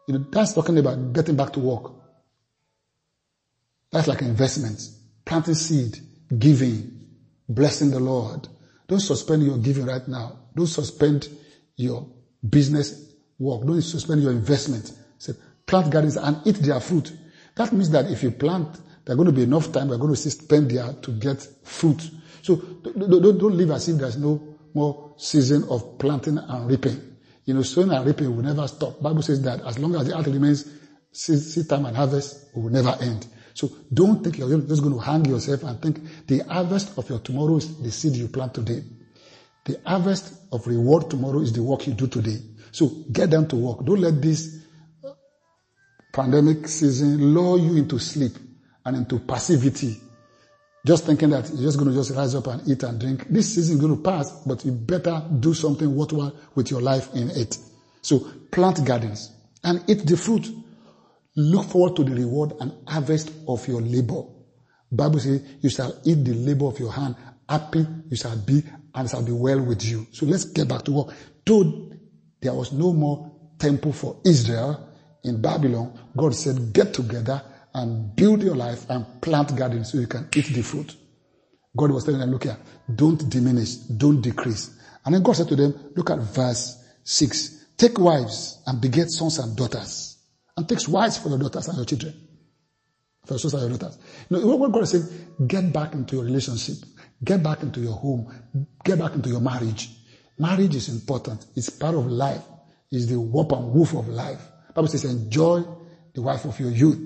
You 0.07 0.19
know, 0.19 0.27
that's 0.31 0.53
talking 0.53 0.77
about 0.77 1.15
getting 1.15 1.37
back 1.37 1.55
to 1.55 1.61
work. 1.61 1.91
That's 3.91 4.09
like 4.09 4.21
investment. 4.21 4.79
Planting 5.25 5.55
seed, 5.55 5.99
giving, 6.39 7.01
blessing 7.49 7.93
the 7.93 8.01
Lord. 8.01 8.47
Don't 8.87 9.01
suspend 9.01 9.45
your 9.45 9.57
giving 9.57 9.87
right 9.87 10.07
now. 10.07 10.39
Don't 10.55 10.67
suspend 10.67 11.29
your 11.77 12.07
business 12.47 13.11
work. 13.39 13.65
Don't 13.65 13.81
suspend 13.81 14.23
your 14.23 14.33
investment. 14.33 14.93
Say, 15.17 15.33
plant 15.65 15.91
gardens 15.91 16.19
and 16.19 16.47
eat 16.47 16.57
their 16.57 16.81
fruit. 16.81 17.11
That 17.55 17.73
means 17.73 17.89
that 17.89 18.11
if 18.11 18.23
you 18.23 18.33
plant, 18.33 18.79
there's 19.05 19.17
going 19.17 19.27
to 19.27 19.33
be 19.33 19.43
enough 19.43 19.73
time 19.73 19.89
we're 19.89 19.97
going 19.99 20.15
to 20.15 20.31
spend 20.31 20.71
there 20.71 20.93
to 20.93 21.11
get 21.13 21.47
fruit. 21.65 22.11
So 22.43 22.57
don't, 22.57 23.11
don't, 23.11 23.39
don't 23.39 23.57
live 23.57 23.71
as 23.71 23.89
if 23.89 23.99
there's 23.99 24.19
no 24.19 24.59
more 24.75 25.15
season 25.17 25.65
of 25.69 25.99
planting 25.99 26.39
and 26.39 26.71
reaping. 26.71 27.01
You 27.45 27.55
know, 27.55 27.63
sowing 27.63 27.91
and 27.91 28.07
reaping 28.07 28.35
will 28.35 28.43
never 28.43 28.67
stop. 28.69 29.03
Bible 29.03 29.23
says 29.23 29.43
that 29.43 29.63
as 29.63 29.79
long 29.79 29.95
as 29.97 30.07
the 30.07 30.19
earth 30.19 30.27
remains, 30.27 30.71
seed 31.13 31.69
time 31.69 31.87
and 31.87 31.97
harvest 31.97 32.55
will 32.55 32.71
never 32.71 32.97
end. 33.01 33.27
So 33.55 33.71
don't 33.93 34.23
think 34.23 34.39
you're 34.39 34.61
just 34.61 34.83
going 34.83 34.95
to 34.95 35.01
hang 35.01 35.25
yourself 35.25 35.65
and 35.65 35.81
think 35.83 36.27
the 36.27 36.39
harvest 36.41 36.97
of 36.97 37.09
your 37.11 37.19
tomorrow 37.19 37.57
is 37.57 37.83
the 37.83 37.91
seed 37.91 38.13
you 38.13 38.29
plant 38.29 38.55
today. 38.55 38.83
The 39.65 39.81
harvest 39.85 40.35
of 40.53 40.67
reward 40.67 41.11
tomorrow 41.11 41.41
is 41.41 41.53
the 41.53 41.63
work 41.63 41.87
you 41.87 41.95
do 41.95 42.07
today. 42.07 42.39
So 42.73 42.89
get 43.11 43.31
them 43.31 43.49
to 43.49 43.57
work. 43.57 43.85
Don't 43.85 44.01
let 44.01 44.23
this 44.23 44.65
pandemic 46.13 46.69
season 46.69 47.35
lure 47.35 47.59
you 47.59 47.77
into 47.77 47.99
sleep 47.99 48.33
and 48.85 48.97
into 48.97 49.19
passivity. 49.19 50.01
Just 50.87 51.05
thinking 51.05 51.31
that 51.31 51.49
you're 51.51 51.63
just 51.63 51.79
going 51.79 51.91
to 51.91 51.97
just 51.97 52.13
rise 52.13 52.35
up 52.35 52.47
and 52.47 52.67
eat 52.67 52.83
and 52.83 52.99
drink. 52.99 53.27
This 53.29 53.55
season 53.55 53.77
is 53.77 53.81
going 53.81 53.97
to 53.97 54.03
pass, 54.03 54.31
but 54.47 54.65
you 54.65 54.73
better 54.73 55.23
do 55.41 55.53
something 55.53 55.95
worthwhile 55.95 56.35
with 56.55 56.71
your 56.71 56.81
life 56.81 57.15
in 57.15 57.31
it. 57.31 57.59
So 58.01 58.21
plant 58.51 58.85
gardens 58.85 59.31
and 59.63 59.85
eat 59.89 60.07
the 60.07 60.17
fruit. 60.17 60.49
Look 61.37 61.67
forward 61.67 61.97
to 61.97 62.05
the 62.05 62.15
reward 62.15 62.55
and 62.61 62.73
harvest 62.89 63.31
of 63.47 63.67
your 63.69 63.83
labor. 63.83 64.23
Bible 64.91 65.21
says 65.21 65.43
you 65.61 65.71
shall 65.71 66.01
eat 66.05 66.25
the 66.25 66.33
labor 66.35 66.67
of 66.67 66.79
your 66.79 66.93
hand. 66.93 67.15
Happy 67.49 67.87
you 68.09 68.17
shall 68.17 68.37
be 68.39 68.63
and 68.95 69.07
it 69.07 69.11
shall 69.11 69.23
be 69.23 69.33
well 69.33 69.61
with 69.61 69.85
you. 69.85 70.07
So 70.13 70.25
let's 70.27 70.47
get 70.47 70.69
back 70.69 70.85
to 70.85 70.93
work. 70.93 71.15
Though 71.45 71.93
there 72.41 72.55
was 72.55 72.73
no 72.73 72.93
more 72.93 73.31
temple 73.59 73.93
for 73.93 74.19
Israel 74.25 74.89
in 75.25 75.43
Babylon, 75.43 75.99
God 76.17 76.35
said, 76.35 76.73
get 76.73 76.95
together 76.95 77.43
and 77.75 78.15
build 78.17 78.43
your 78.43 78.57
life 78.57 78.89
and 78.89 79.07
plant 79.21 79.57
gardens 79.57 79.93
so 79.93 79.99
you 79.99 80.07
can 80.07 80.29
eat 80.35 80.47
the 80.47 80.63
fruit. 80.63 80.97
God 81.77 81.93
was 81.93 82.05
telling 82.05 82.21
them, 82.21 82.31
look 82.31 82.45
here, 82.45 82.59
don't 82.93 83.29
diminish, 83.31 83.75
don't 83.75 84.21
decrease. 84.21 84.77
And 85.05 85.15
then 85.15 85.23
God 85.23 85.37
said 85.37 85.49
to 85.49 85.57
them, 85.57 85.93
look 85.95 86.11
at 86.11 86.19
verse 86.19 86.83
6. 87.05 87.67
Take 87.77 87.99
wives 87.99 88.61
and 88.67 88.81
beget 88.81 89.09
sons 89.11 89.39
and 89.39 89.57
daughters. 89.57 90.19
And 90.57 90.69
take 90.69 90.87
wives 90.89 91.19
for 91.19 91.29
your 91.29 91.39
daughters 91.39 91.69
and 91.69 91.77
your 91.77 91.87
children. 91.87 92.15
For 93.25 93.35
your 93.35 93.39
sons 93.39 93.55
and 93.55 93.71
your 93.71 93.79
daughters. 93.79 93.99
You 94.29 94.41
know, 94.41 94.57
what 94.57 94.73
God 94.73 94.83
is 94.83 94.91
saying, 94.91 95.47
get 95.47 95.73
back 95.73 95.95
into 95.95 96.17
your 96.17 96.25
relationship. 96.25 96.77
Get 97.23 97.43
back 97.43 97.63
into 97.63 97.81
your 97.81 97.95
home. 97.95 98.33
Get 98.85 98.99
back 98.99 99.15
into 99.15 99.31
your 99.31 99.41
marriage. 99.41 99.91
Marriage 100.39 100.75
is 100.75 100.89
important. 100.89 101.47
It's 101.55 101.71
part 101.71 101.95
of 101.95 102.07
life. 102.07 102.43
It's 102.91 103.07
the 103.07 103.21
warp 103.21 103.53
and 103.53 103.73
woof 103.73 103.95
of 103.95 104.09
life. 104.09 104.43
Bible 104.75 104.89
says, 104.89 105.05
enjoy 105.05 105.63
the 106.15 106.23
wife 106.23 106.45
of 106.45 106.59
your 106.59 106.71
youth 106.71 106.99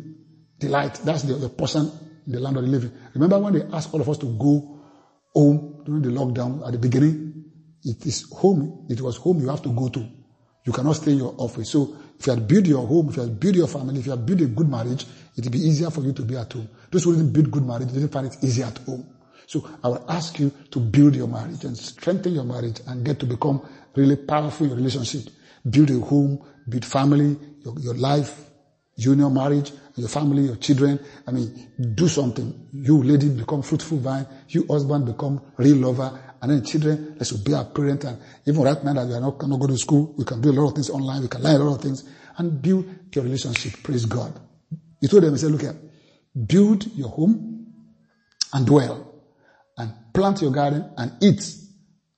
delight. 0.64 0.94
That's 1.04 1.22
the, 1.22 1.34
the 1.34 1.48
person 1.48 1.90
in 2.26 2.32
the 2.32 2.40
land 2.40 2.56
of 2.56 2.64
the 2.64 2.68
living. 2.68 2.92
Remember 3.14 3.38
when 3.38 3.52
they 3.54 3.62
asked 3.76 3.92
all 3.92 4.00
of 4.00 4.08
us 4.08 4.18
to 4.18 4.26
go 4.26 4.80
home 5.34 5.82
during 5.84 6.02
the 6.02 6.10
lockdown 6.10 6.66
at 6.66 6.72
the 6.72 6.78
beginning? 6.78 7.44
It 7.84 8.06
is 8.06 8.30
home. 8.32 8.86
It 8.88 9.00
was 9.00 9.16
home 9.16 9.40
you 9.40 9.48
have 9.48 9.62
to 9.62 9.68
go 9.68 9.88
to. 9.88 10.08
You 10.64 10.72
cannot 10.72 10.96
stay 10.96 11.12
in 11.12 11.18
your 11.18 11.34
office. 11.36 11.70
So 11.70 11.96
if 12.18 12.26
you 12.26 12.32
had 12.32 12.48
built 12.48 12.66
your 12.66 12.86
home, 12.86 13.10
if 13.10 13.16
you 13.16 13.22
had 13.22 13.38
built 13.38 13.54
your 13.54 13.68
family, 13.68 14.00
if 14.00 14.06
you 14.06 14.12
had 14.12 14.24
built 14.24 14.40
a 14.40 14.46
good 14.46 14.68
marriage, 14.68 15.04
it 15.36 15.44
would 15.44 15.52
be 15.52 15.58
easier 15.58 15.90
for 15.90 16.00
you 16.00 16.12
to 16.12 16.22
be 16.22 16.36
at 16.36 16.50
home. 16.52 16.68
Those 16.90 17.04
who 17.04 17.14
didn't 17.14 17.32
build 17.32 17.50
good 17.50 17.66
marriage 17.66 17.92
didn't 17.92 18.08
find 18.08 18.26
it 18.26 18.36
easy 18.42 18.62
at 18.62 18.78
home. 18.78 19.06
So 19.46 19.68
I 19.82 19.88
will 19.88 20.04
ask 20.08 20.38
you 20.38 20.50
to 20.70 20.80
build 20.80 21.14
your 21.14 21.28
marriage 21.28 21.64
and 21.64 21.76
strengthen 21.76 22.32
your 22.32 22.44
marriage 22.44 22.80
and 22.86 23.04
get 23.04 23.20
to 23.20 23.26
become 23.26 23.60
really 23.94 24.16
powerful 24.16 24.64
in 24.64 24.70
your 24.70 24.78
relationship. 24.78 25.32
Build 25.68 25.90
a 25.90 25.98
home, 26.00 26.42
build 26.68 26.84
family, 26.84 27.36
your, 27.62 27.78
your 27.80 27.94
life, 27.94 28.50
union 28.96 29.32
marriage, 29.34 29.72
your 29.96 30.08
family, 30.08 30.42
your 30.42 30.56
children. 30.56 30.98
I 31.26 31.30
mean, 31.32 31.72
do 31.94 32.08
something. 32.08 32.68
You 32.72 33.02
lady 33.02 33.28
become 33.28 33.62
fruitful 33.62 33.98
vine. 33.98 34.26
You 34.48 34.66
husband 34.68 35.06
become 35.06 35.40
real 35.56 35.76
lover. 35.76 36.20
And 36.42 36.50
then 36.50 36.64
children, 36.64 37.16
let's 37.18 37.32
be 37.32 37.54
our 37.54 37.64
parent. 37.64 38.04
And 38.04 38.18
even 38.46 38.62
right 38.62 38.82
now 38.84 38.92
that 38.94 39.06
we 39.06 39.14
are 39.14 39.20
not 39.20 39.38
cannot 39.38 39.60
go 39.60 39.66
to 39.66 39.78
school, 39.78 40.14
we 40.16 40.24
can 40.24 40.40
do 40.40 40.50
a 40.50 40.52
lot 40.52 40.68
of 40.68 40.74
things 40.74 40.90
online. 40.90 41.22
We 41.22 41.28
can 41.28 41.42
learn 41.42 41.60
a 41.60 41.64
lot 41.64 41.76
of 41.76 41.82
things 41.82 42.04
and 42.36 42.60
build 42.60 42.86
your 43.14 43.24
relationship. 43.24 43.82
Praise 43.82 44.04
God. 44.06 44.38
He 45.00 45.08
told 45.08 45.22
them, 45.22 45.32
he 45.32 45.38
said, 45.38 45.50
look 45.50 45.62
here, 45.62 45.76
build 46.46 46.86
your 46.94 47.08
home 47.08 47.66
and 48.52 48.66
dwell 48.66 49.12
and 49.78 49.92
plant 50.12 50.42
your 50.42 50.50
garden 50.50 50.90
and 50.96 51.12
eat 51.22 51.56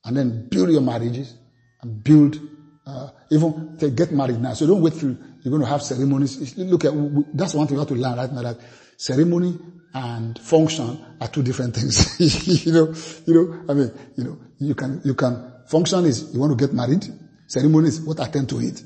and 0.05 0.17
then 0.17 0.49
build 0.49 0.71
your 0.71 0.81
marriages 0.81 1.35
and 1.83 2.03
build, 2.03 2.39
uh, 2.87 3.11
even 3.31 3.77
get 3.95 4.12
married 4.12 4.41
now. 4.41 4.55
So 4.55 4.67
don't 4.67 4.83
wait 4.83 4.95
till 4.95 5.17
you're 5.46 5.52
going 5.52 5.62
to 5.62 5.68
have 5.68 5.80
ceremonies. 5.80 6.59
Look 6.59 6.85
at, 6.87 6.92
that's 7.32 7.54
one 7.54 7.68
thing 7.68 7.76
you 7.76 7.78
have 7.78 7.87
to 7.87 7.94
learn 7.94 8.16
right 8.18 8.32
now 8.32 8.42
that 8.42 8.59
ceremony 8.96 9.56
and 9.94 10.37
function 10.40 10.98
are 11.20 11.28
two 11.28 11.44
different 11.44 11.76
things. 11.76 12.18
you 12.66 12.72
know, 12.72 12.92
you 13.26 13.32
know, 13.32 13.64
I 13.68 13.74
mean, 13.74 13.92
you 14.16 14.24
know, 14.24 14.38
you 14.59 14.74
can, 14.74 15.00
you 15.04 15.14
can, 15.14 15.52
function 15.68 16.04
is 16.04 16.35
you 16.35 16.40
want 16.40 16.59
to 16.59 16.66
get 16.66 16.74
married. 16.74 17.06
Ceremony 17.46 17.90
is 17.90 18.00
what 18.00 18.18
attend 18.18 18.48
to 18.48 18.59
it. 18.59 18.82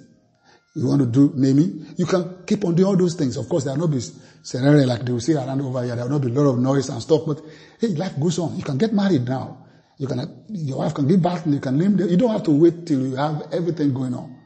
You 0.75 0.87
want 0.87 1.01
to 1.01 1.07
do 1.07 1.33
naming. 1.35 1.95
You 1.97 2.05
can 2.05 2.45
keep 2.47 2.63
on 2.67 2.75
doing 2.75 2.89
all 2.89 2.97
those 2.97 3.15
things. 3.15 3.39
Of 3.39 3.49
course, 3.49 3.65
there 3.65 3.73
will 3.73 3.89
not 3.89 3.97
be 3.97 4.03
ceremony 4.43 4.85
like 4.85 5.01
they 5.07 5.13
will 5.13 5.21
say 5.21 5.37
around 5.37 5.63
over 5.63 5.83
here. 5.83 5.97
There 5.97 6.05
will 6.05 6.13
not 6.13 6.21
be 6.21 6.31
a 6.31 6.35
lot 6.35 6.51
of 6.51 6.59
noise 6.59 6.91
and 6.91 7.01
stuff, 7.01 7.23
but 7.27 7.41
hey, 7.81 7.89
life 7.89 8.21
goes 8.21 8.39
on. 8.39 8.55
You 8.59 8.65
can 8.65 8.77
get 8.77 8.93
married 8.93 9.27
now. 9.27 9.67
You 9.97 10.07
can, 10.07 10.45
your 10.51 10.81
wife 10.81 10.93
can 10.93 11.09
give 11.09 11.23
birth 11.23 11.47
and 11.47 11.55
you 11.55 11.61
can 11.61 11.79
name 11.79 11.97
them. 11.97 12.11
You 12.11 12.19
don't 12.19 12.33
have 12.33 12.43
to 12.43 12.51
wait 12.51 12.87
till 12.87 13.01
you 13.01 13.17
have 13.17 13.49
everything 13.51 13.95
going 13.95 14.13
on. 14.13 14.37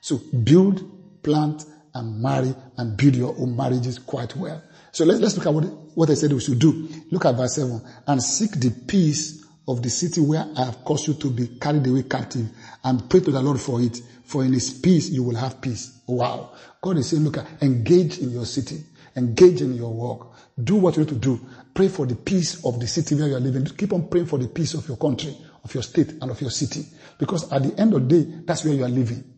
So 0.00 0.20
build 0.44 0.93
plant 1.24 1.64
and 1.94 2.22
marry 2.22 2.54
and 2.76 2.96
build 2.96 3.16
your 3.16 3.34
own 3.38 3.56
marriages 3.56 3.98
quite 3.98 4.36
well. 4.36 4.62
So 4.92 5.04
let's, 5.04 5.20
let's 5.20 5.36
look 5.36 5.46
at 5.46 5.54
what, 5.54 5.64
what 5.96 6.10
I 6.10 6.14
said 6.14 6.32
we 6.32 6.40
should 6.40 6.58
do. 6.60 6.88
Look 7.10 7.24
at 7.24 7.34
verse 7.34 7.56
7. 7.56 7.82
And 8.06 8.22
seek 8.22 8.52
the 8.52 8.70
peace 8.70 9.44
of 9.66 9.82
the 9.82 9.90
city 9.90 10.20
where 10.20 10.46
I 10.56 10.66
have 10.66 10.84
caused 10.84 11.08
you 11.08 11.14
to 11.14 11.30
be 11.30 11.48
carried 11.48 11.86
away 11.86 12.04
captive 12.04 12.48
and 12.84 13.08
pray 13.10 13.20
to 13.20 13.32
the 13.32 13.42
Lord 13.42 13.60
for 13.60 13.80
it. 13.80 14.00
For 14.24 14.44
in 14.44 14.52
his 14.52 14.72
peace, 14.72 15.10
you 15.10 15.22
will 15.22 15.36
have 15.36 15.60
peace. 15.60 16.00
Wow. 16.06 16.52
God 16.80 16.98
is 16.98 17.10
saying, 17.10 17.24
look, 17.24 17.44
engage 17.60 18.18
in 18.18 18.30
your 18.30 18.46
city. 18.46 18.84
Engage 19.16 19.62
in 19.62 19.74
your 19.74 19.92
work. 19.92 20.28
Do 20.62 20.76
what 20.76 20.96
you 20.96 21.02
need 21.04 21.08
to 21.10 21.14
do. 21.16 21.40
Pray 21.72 21.88
for 21.88 22.06
the 22.06 22.14
peace 22.14 22.64
of 22.64 22.78
the 22.78 22.86
city 22.86 23.14
where 23.14 23.28
you 23.28 23.36
are 23.36 23.40
living. 23.40 23.64
Keep 23.64 23.92
on 23.92 24.08
praying 24.08 24.26
for 24.26 24.38
the 24.38 24.48
peace 24.48 24.74
of 24.74 24.86
your 24.86 24.96
country, 24.96 25.36
of 25.64 25.74
your 25.74 25.82
state, 25.82 26.10
and 26.20 26.30
of 26.30 26.40
your 26.40 26.50
city. 26.50 26.84
Because 27.18 27.50
at 27.52 27.62
the 27.62 27.80
end 27.80 27.94
of 27.94 28.08
the 28.08 28.22
day, 28.22 28.42
that's 28.44 28.64
where 28.64 28.74
you 28.74 28.84
are 28.84 28.88
living. 28.88 29.33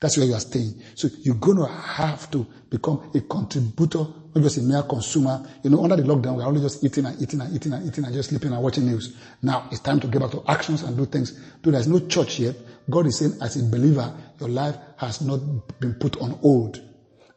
That's 0.00 0.16
where 0.16 0.26
you 0.26 0.34
are 0.34 0.40
staying. 0.40 0.80
So 0.94 1.08
you're 1.22 1.34
going 1.34 1.58
to 1.58 1.66
have 1.66 2.30
to 2.30 2.46
become 2.70 3.10
a 3.14 3.20
contributor, 3.22 3.98
not 4.34 4.42
just 4.42 4.58
a 4.58 4.62
mere 4.62 4.82
consumer. 4.82 5.44
You 5.64 5.70
know, 5.70 5.82
under 5.82 5.96
the 5.96 6.02
lockdown, 6.02 6.36
we're 6.36 6.46
only 6.46 6.60
just 6.60 6.84
eating 6.84 7.06
and 7.06 7.20
eating 7.20 7.40
and 7.40 7.54
eating 7.54 7.72
and 7.72 7.86
eating 7.86 8.04
and 8.04 8.14
just 8.14 8.28
sleeping 8.30 8.52
and 8.52 8.62
watching 8.62 8.86
news. 8.86 9.16
Now 9.42 9.68
it's 9.72 9.80
time 9.80 9.98
to 10.00 10.06
get 10.06 10.20
back 10.20 10.30
to 10.32 10.44
actions 10.46 10.82
and 10.82 10.96
do 10.96 11.04
things. 11.04 11.40
Though 11.62 11.72
there's 11.72 11.88
no 11.88 11.98
church 12.06 12.38
yet, 12.38 12.54
God 12.88 13.06
is 13.06 13.18
saying, 13.18 13.38
as 13.42 13.56
a 13.56 13.64
believer, 13.64 14.14
your 14.38 14.48
life 14.48 14.76
has 14.98 15.20
not 15.20 15.40
been 15.80 15.94
put 15.94 16.16
on 16.18 16.30
hold. 16.30 16.80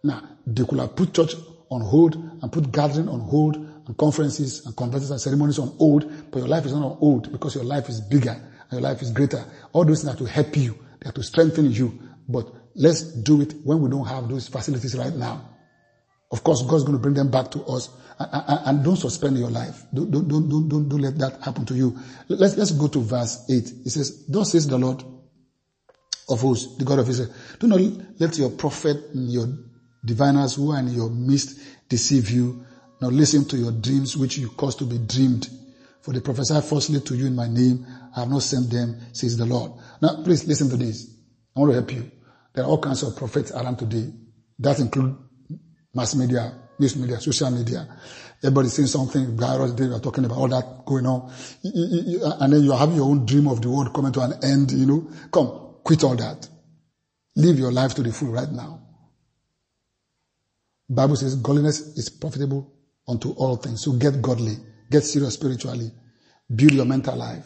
Now, 0.04 0.22
they 0.46 0.64
could 0.64 0.80
have 0.80 0.96
put 0.96 1.14
church 1.14 1.34
on 1.70 1.82
hold 1.82 2.16
and 2.16 2.52
put 2.52 2.72
gathering 2.72 3.10
on 3.10 3.22
hold 3.22 3.56
and 3.56 3.98
conferences 3.98 4.66
and 4.66 4.76
conferences 4.76 5.10
and 5.10 5.20
ceremonies 5.20 5.58
on 5.58 5.70
hold, 5.78 6.32
but 6.32 6.40
your 6.40 6.48
life 6.48 6.66
is 6.66 6.74
not 6.74 6.84
on 6.84 6.98
hold 6.98 7.32
because 7.32 7.56
your 7.56 7.64
life 7.64 7.90
is 7.90 8.02
bigger 8.02 8.32
and 8.32 8.72
your 8.72 8.82
life 8.82 9.02
is 9.02 9.12
greater. 9.12 9.44
All 9.74 9.84
those 9.84 10.04
things 10.04 10.14
are 10.14 10.18
to 10.18 10.26
help 10.26 10.56
you. 10.56 10.78
They 11.00 11.10
are 11.10 11.14
to 11.14 11.24
strengthen 11.24 11.72
you 11.72 12.00
but 12.28 12.52
let's 12.76 13.02
do 13.04 13.42
it 13.42 13.54
when 13.64 13.82
we 13.82 13.90
don't 13.90 14.06
have 14.06 14.30
those 14.30 14.48
facilities 14.48 14.96
right 14.98 15.14
now. 15.14 15.50
Of 16.32 16.44
course, 16.44 16.62
God's 16.62 16.84
going 16.84 16.98
to 16.98 17.02
bring 17.02 17.14
them 17.14 17.30
back 17.30 17.52
to 17.52 17.64
us. 17.66 17.90
And, 18.20 18.84
don't 18.84 18.96
suspend 18.96 19.38
your 19.38 19.50
life. 19.50 19.84
Don't, 19.94 20.12
don't, 20.12 20.28
don't, 20.28 20.70
don't, 20.70 20.90
don't 20.90 21.02
let 21.02 21.18
that 21.18 21.42
happen 21.42 21.66
to 21.66 21.74
you. 21.74 21.98
Let's, 22.30 22.56
let's 22.56 22.72
go 22.72 22.88
to 22.88 23.00
verse 23.00 23.46
8. 23.50 23.56
It 23.56 23.90
says, 23.90 24.26
Thus 24.28 24.52
says 24.52 24.68
the 24.68 24.78
Lord 24.78 25.04
of 26.30 26.42
hosts, 26.42 26.78
the 26.78 26.86
God 26.86 27.00
of 27.00 27.10
Israel. 27.10 27.34
Do 27.60 27.68
not 27.68 27.82
let 28.20 28.38
your 28.38 28.52
prophet 28.52 28.98
and 29.14 29.32
your 29.32 29.48
diviners 30.06 30.56
who 30.56 30.72
are 30.72 30.80
in 30.80 30.90
your 30.90 31.10
midst 31.10 31.60
deceive 31.90 32.30
you, 32.30 32.64
nor 33.02 33.12
listen 33.12 33.46
to 33.46 33.58
your 33.58 33.72
dreams 33.72 34.16
which 34.16 34.38
you 34.38 34.50
cause 34.50 34.76
to 34.76 34.86
be 34.86 35.00
dreamed. 35.00 35.50
For 36.02 36.14
they 36.14 36.20
prophesy 36.20 36.62
falsely 36.62 37.02
to 37.02 37.16
you 37.16 37.28
in 37.28 37.36
my 37.36 37.48
name. 37.48 37.86
I 38.16 38.22
have 38.22 38.30
not 38.30 38.42
sent 38.44 38.70
them, 38.70 39.00
says 39.14 39.38
the 39.38 39.46
Lord. 39.46 39.74
Now, 40.02 40.24
please 40.24 40.48
listen 40.48 40.70
to 40.70 40.78
this. 40.78 41.08
I 41.56 41.60
want 41.60 41.72
to 41.72 41.76
help 41.76 41.94
you. 41.94 42.12
There 42.54 42.64
are 42.64 42.68
all 42.68 42.80
kinds 42.82 43.04
of 43.04 43.16
prophets 43.16 43.52
around 43.52 43.78
today. 43.78 44.12
That 44.60 44.80
include 44.80 45.16
mass 45.94 46.16
media, 46.16 46.54
news 46.80 46.96
media, 46.96 47.20
social 47.20 47.52
media. 47.52 47.88
Everybody's 48.44 48.74
saying 48.74 48.88
something, 48.88 49.38
virus, 49.38 49.74
they 49.74 49.86
are 49.86 50.00
talking 50.00 50.26
about 50.26 50.38
all 50.38 50.48
that 50.48 50.86
going 50.86 51.06
on. 51.06 51.32
And 51.64 52.54
then 52.54 52.64
you 52.64 52.72
have 52.72 52.94
your 52.96 53.06
own 53.06 53.26
dream 53.26 53.48
of 53.48 53.62
the 53.62 53.70
world 53.70 53.94
coming 53.94 54.12
to 54.14 54.22
an 54.22 54.34
end, 54.44 54.72
you 54.72 54.86
know. 54.86 55.12
Come, 55.32 55.76
quit 55.84 56.04
all 56.04 56.16
that. 56.16 56.48
Live 57.36 57.60
your 57.60 57.72
life 57.72 57.94
to 57.96 58.04
the 58.04 58.12
full 58.12 58.30
right 58.30 58.52
now. 58.52 58.82
Bible 60.90 61.16
says 61.16 61.36
godliness 61.36 61.80
is 61.98 62.10
profitable 62.10 62.74
unto 63.08 63.32
all 63.32 63.56
things. 63.56 63.84
So 63.84 63.94
get 63.94 64.22
godly. 64.22 64.58
Get 64.90 65.04
serious 65.04 65.36
spiritually. 65.36 65.92
Build 66.54 66.74
your 66.74 66.86
mental 66.86 67.16
life. 67.16 67.46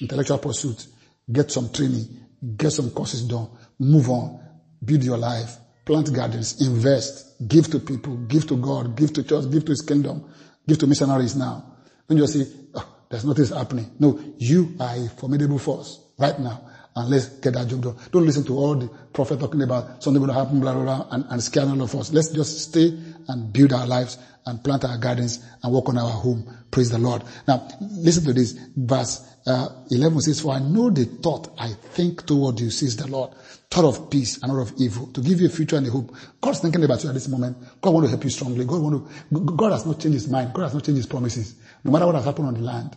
Intellectual 0.00 0.38
pursuit. 0.38 0.86
Get 1.30 1.50
some 1.50 1.70
training. 1.72 2.24
Get 2.56 2.70
some 2.70 2.90
courses 2.90 3.22
done. 3.22 3.48
Move 3.78 4.08
on. 4.10 4.40
Build 4.84 5.04
your 5.04 5.18
life. 5.18 5.56
Plant 5.84 6.12
gardens. 6.12 6.60
Invest. 6.66 7.46
Give 7.48 7.68
to 7.70 7.78
people. 7.78 8.16
Give 8.16 8.46
to 8.46 8.56
God. 8.56 8.96
Give 8.96 9.12
to 9.12 9.22
church. 9.22 9.50
Give 9.50 9.64
to 9.64 9.72
His 9.72 9.82
kingdom. 9.82 10.24
Give 10.66 10.78
to 10.78 10.86
missionaries 10.86 11.36
now. 11.36 11.64
Don't 12.08 12.18
just 12.18 12.34
say, 12.34 12.46
oh, 12.74 12.96
there's 13.08 13.24
nothing 13.24 13.46
happening. 13.46 13.90
No, 13.98 14.18
you 14.38 14.74
are 14.80 14.96
a 14.96 15.08
formidable 15.08 15.58
force 15.58 16.00
right 16.18 16.38
now. 16.38 16.62
And 16.96 17.08
let's 17.08 17.28
get 17.28 17.54
that 17.54 17.68
job 17.68 17.82
done. 17.82 17.96
Don't 18.10 18.26
listen 18.26 18.44
to 18.44 18.56
all 18.56 18.74
the 18.74 18.88
prophet 19.12 19.38
talking 19.38 19.62
about 19.62 20.02
something 20.02 20.20
going 20.20 20.34
to 20.34 20.38
happen, 20.38 20.60
blah, 20.60 20.74
blah, 20.74 20.82
blah, 20.82 21.06
and, 21.12 21.24
and 21.30 21.42
scare 21.42 21.64
all 21.64 21.80
of 21.80 21.94
us. 21.94 22.12
Let's 22.12 22.30
just 22.30 22.70
stay 22.70 22.98
and 23.30 23.52
build 23.52 23.72
our 23.72 23.86
lives 23.86 24.18
and 24.46 24.62
plant 24.62 24.84
our 24.84 24.98
gardens 24.98 25.44
and 25.62 25.72
work 25.72 25.88
on 25.88 25.98
our 25.98 26.10
home. 26.10 26.44
Praise 26.70 26.90
the 26.90 26.98
Lord. 26.98 27.22
Now, 27.46 27.66
listen 27.80 28.24
to 28.24 28.32
this. 28.32 28.52
Verse 28.76 29.26
uh, 29.46 29.68
11 29.90 30.20
says, 30.20 30.40
For 30.40 30.52
I 30.52 30.58
know 30.58 30.90
the 30.90 31.04
thought 31.04 31.54
I 31.58 31.72
think 31.72 32.26
toward 32.26 32.60
you, 32.60 32.70
says 32.70 32.96
the 32.96 33.06
Lord. 33.06 33.32
Thought 33.70 33.84
of 33.84 34.10
peace 34.10 34.42
and 34.42 34.52
not 34.52 34.60
of 34.60 34.72
evil, 34.78 35.06
to 35.08 35.20
give 35.20 35.40
you 35.40 35.46
a 35.46 35.50
future 35.50 35.76
and 35.76 35.86
a 35.86 35.90
hope. 35.90 36.14
God's 36.40 36.60
thinking 36.60 36.82
about 36.84 37.02
you 37.02 37.08
at 37.08 37.14
this 37.14 37.28
moment. 37.28 37.56
God 37.80 37.94
want 37.94 38.04
to 38.06 38.10
help 38.10 38.24
you 38.24 38.30
strongly. 38.30 38.64
God 38.64 38.82
want 38.82 39.08
to, 39.32 39.40
God 39.40 39.72
has 39.72 39.86
not 39.86 40.00
changed 40.00 40.14
his 40.14 40.28
mind. 40.28 40.52
God 40.52 40.64
has 40.64 40.74
not 40.74 40.84
changed 40.84 40.98
his 40.98 41.06
promises. 41.06 41.54
No 41.84 41.92
matter 41.92 42.06
what 42.06 42.16
has 42.16 42.24
happened 42.24 42.48
on 42.48 42.54
the 42.54 42.60
land, 42.60 42.96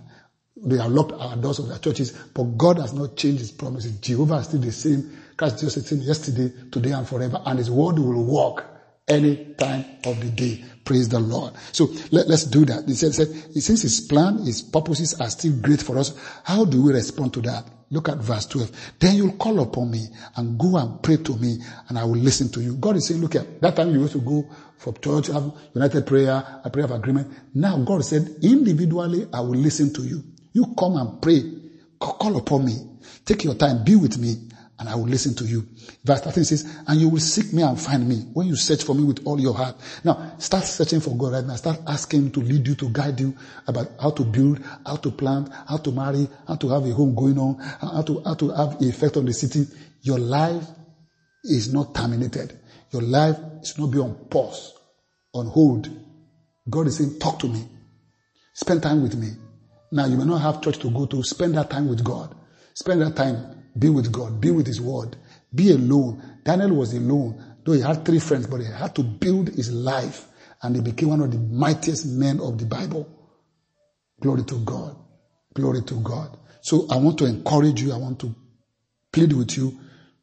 they 0.57 0.77
have 0.77 0.91
locked 0.91 1.13
our 1.13 1.35
doors 1.35 1.59
of 1.59 1.67
their 1.67 1.77
churches, 1.77 2.11
but 2.33 2.43
God 2.57 2.79
has 2.79 2.93
not 2.93 3.15
changed 3.15 3.39
his 3.39 3.51
promises. 3.51 3.99
Jehovah 3.99 4.35
is 4.35 4.47
still 4.47 4.61
the 4.61 4.71
same. 4.71 5.17
Christ 5.37 5.59
Jesus 5.59 5.77
is 5.77 5.83
the 5.83 5.95
same 5.95 6.07
yesterday, 6.07 6.53
today, 6.71 6.91
and 6.91 7.07
forever, 7.07 7.41
and 7.45 7.59
his 7.59 7.69
word 7.69 7.99
will 7.99 8.23
work 8.23 8.72
any 9.07 9.53
time 9.55 9.85
of 10.05 10.19
the 10.21 10.29
day. 10.29 10.63
Praise 10.85 11.09
the 11.09 11.19
Lord. 11.19 11.53
So 11.71 11.89
let, 12.11 12.27
us 12.27 12.45
do 12.45 12.65
that. 12.65 12.85
He 12.87 12.93
said, 12.93 13.13
said, 13.13 13.27
since 13.61 13.81
his 13.81 14.01
plan, 14.01 14.39
his 14.39 14.61
purposes 14.61 15.19
are 15.19 15.29
still 15.29 15.53
great 15.61 15.81
for 15.81 15.97
us, 15.97 16.13
how 16.43 16.65
do 16.65 16.83
we 16.83 16.93
respond 16.93 17.33
to 17.33 17.41
that? 17.41 17.65
Look 17.89 18.09
at 18.09 18.17
verse 18.17 18.45
12. 18.47 18.71
Then 18.99 19.15
you'll 19.17 19.33
call 19.33 19.59
upon 19.59 19.91
me 19.91 20.07
and 20.35 20.57
go 20.57 20.77
and 20.77 21.01
pray 21.03 21.17
to 21.17 21.37
me 21.37 21.57
and 21.87 21.99
I 21.99 22.03
will 22.03 22.17
listen 22.17 22.49
to 22.53 22.61
you. 22.61 22.75
God 22.77 22.95
is 22.95 23.07
saying, 23.07 23.21
look 23.21 23.35
at 23.35 23.61
that 23.61 23.75
time 23.75 23.91
you 23.91 24.01
used 24.01 24.13
to 24.13 24.21
go 24.21 24.49
for 24.77 24.93
church, 24.93 25.27
have 25.27 25.51
united 25.73 26.07
prayer, 26.07 26.61
a 26.63 26.69
prayer 26.69 26.85
of 26.85 26.91
agreement. 26.91 27.31
Now 27.53 27.77
God 27.77 28.03
said, 28.03 28.37
individually, 28.41 29.27
I 29.31 29.41
will 29.41 29.55
listen 29.55 29.93
to 29.93 30.01
you. 30.01 30.23
You 30.53 30.73
come 30.77 30.97
and 30.97 31.21
pray. 31.21 31.43
Call 31.99 32.37
upon 32.37 32.65
me. 32.65 32.75
Take 33.25 33.43
your 33.43 33.55
time. 33.55 33.83
Be 33.83 33.95
with 33.95 34.17
me 34.17 34.49
and 34.79 34.89
I 34.89 34.95
will 34.95 35.05
listen 35.05 35.35
to 35.35 35.45
you. 35.45 35.67
Verse 36.03 36.21
13 36.21 36.43
says, 36.43 36.77
and 36.87 36.99
you 36.99 37.09
will 37.09 37.19
seek 37.19 37.53
me 37.53 37.61
and 37.61 37.79
find 37.79 38.07
me 38.07 38.15
when 38.33 38.47
you 38.47 38.55
search 38.55 38.83
for 38.83 38.95
me 38.95 39.03
with 39.03 39.25
all 39.25 39.39
your 39.39 39.53
heart. 39.53 39.75
Now, 40.03 40.35
start 40.39 40.63
searching 40.63 40.99
for 40.99 41.15
God 41.15 41.33
right 41.33 41.45
now. 41.45 41.55
Start 41.55 41.79
asking 41.87 42.23
Him 42.23 42.31
to 42.31 42.39
lead 42.39 42.67
you, 42.67 42.75
to 42.75 42.89
guide 42.89 43.19
you 43.19 43.35
about 43.67 43.91
how 44.01 44.09
to 44.11 44.23
build, 44.23 44.63
how 44.85 44.95
to 44.97 45.11
plant, 45.11 45.49
how 45.67 45.77
to 45.77 45.91
marry, 45.91 46.27
how 46.47 46.55
to 46.55 46.69
have 46.69 46.85
a 46.85 46.91
home 46.91 47.13
going 47.15 47.37
on, 47.37 47.59
how 47.59 48.01
to, 48.01 48.21
how 48.25 48.33
to 48.33 48.49
have 48.49 48.81
effect 48.81 49.15
on 49.17 49.25
the 49.25 49.33
city. 49.33 49.67
Your 50.01 50.19
life 50.19 50.65
is 51.43 51.71
not 51.71 51.93
terminated. 51.93 52.59
Your 52.91 53.03
life 53.03 53.37
is 53.61 53.77
not 53.77 53.91
be 53.91 53.99
on 53.99 54.15
pause, 54.29 54.73
on 55.33 55.47
hold. 55.47 55.89
God 56.69 56.87
is 56.87 56.97
saying, 56.97 57.19
talk 57.19 57.39
to 57.39 57.47
me. 57.47 57.67
Spend 58.53 58.81
time 58.81 59.03
with 59.03 59.15
me. 59.15 59.29
Now, 59.91 60.07
you 60.07 60.17
may 60.17 60.25
not 60.25 60.41
have 60.41 60.61
church 60.61 60.79
to 60.79 60.89
go 60.89 61.05
to. 61.05 61.23
Spend 61.23 61.55
that 61.55 61.69
time 61.69 61.87
with 61.87 62.03
God. 62.03 62.35
Spend 62.73 63.01
that 63.01 63.15
time 63.15 63.52
be 63.77 63.89
with 63.89 64.11
God. 64.11 64.39
Be 64.39 64.51
with 64.51 64.67
His 64.67 64.79
Word. 64.79 65.15
Be 65.53 65.71
alone. 65.71 66.21
Daniel 66.43 66.71
was 66.75 66.93
alone, 66.93 67.41
though 67.63 67.73
he 67.73 67.81
had 67.81 68.03
three 68.05 68.19
friends, 68.19 68.47
but 68.47 68.61
he 68.61 68.65
had 68.67 68.95
to 68.95 69.03
build 69.03 69.49
his 69.49 69.71
life 69.71 70.27
and 70.61 70.75
he 70.75 70.81
became 70.81 71.09
one 71.09 71.21
of 71.21 71.31
the 71.31 71.37
mightiest 71.37 72.05
men 72.05 72.39
of 72.39 72.57
the 72.57 72.65
Bible. 72.65 73.07
Glory 74.19 74.43
to 74.43 74.55
God. 74.63 74.95
Glory 75.53 75.81
to 75.83 75.95
God. 76.01 76.37
So 76.61 76.87
I 76.89 76.97
want 76.97 77.17
to 77.19 77.25
encourage 77.25 77.81
you. 77.81 77.93
I 77.93 77.97
want 77.97 78.19
to 78.21 78.33
plead 79.11 79.33
with 79.33 79.55
you 79.57 79.77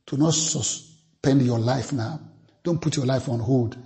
to 0.06 0.16
not 0.16 0.34
suspend 0.34 1.42
your 1.42 1.58
life 1.58 1.92
now. 1.92 2.20
Don't 2.64 2.80
put 2.80 2.96
your 2.96 3.06
life 3.06 3.28
on 3.28 3.38
hold. 3.38 3.76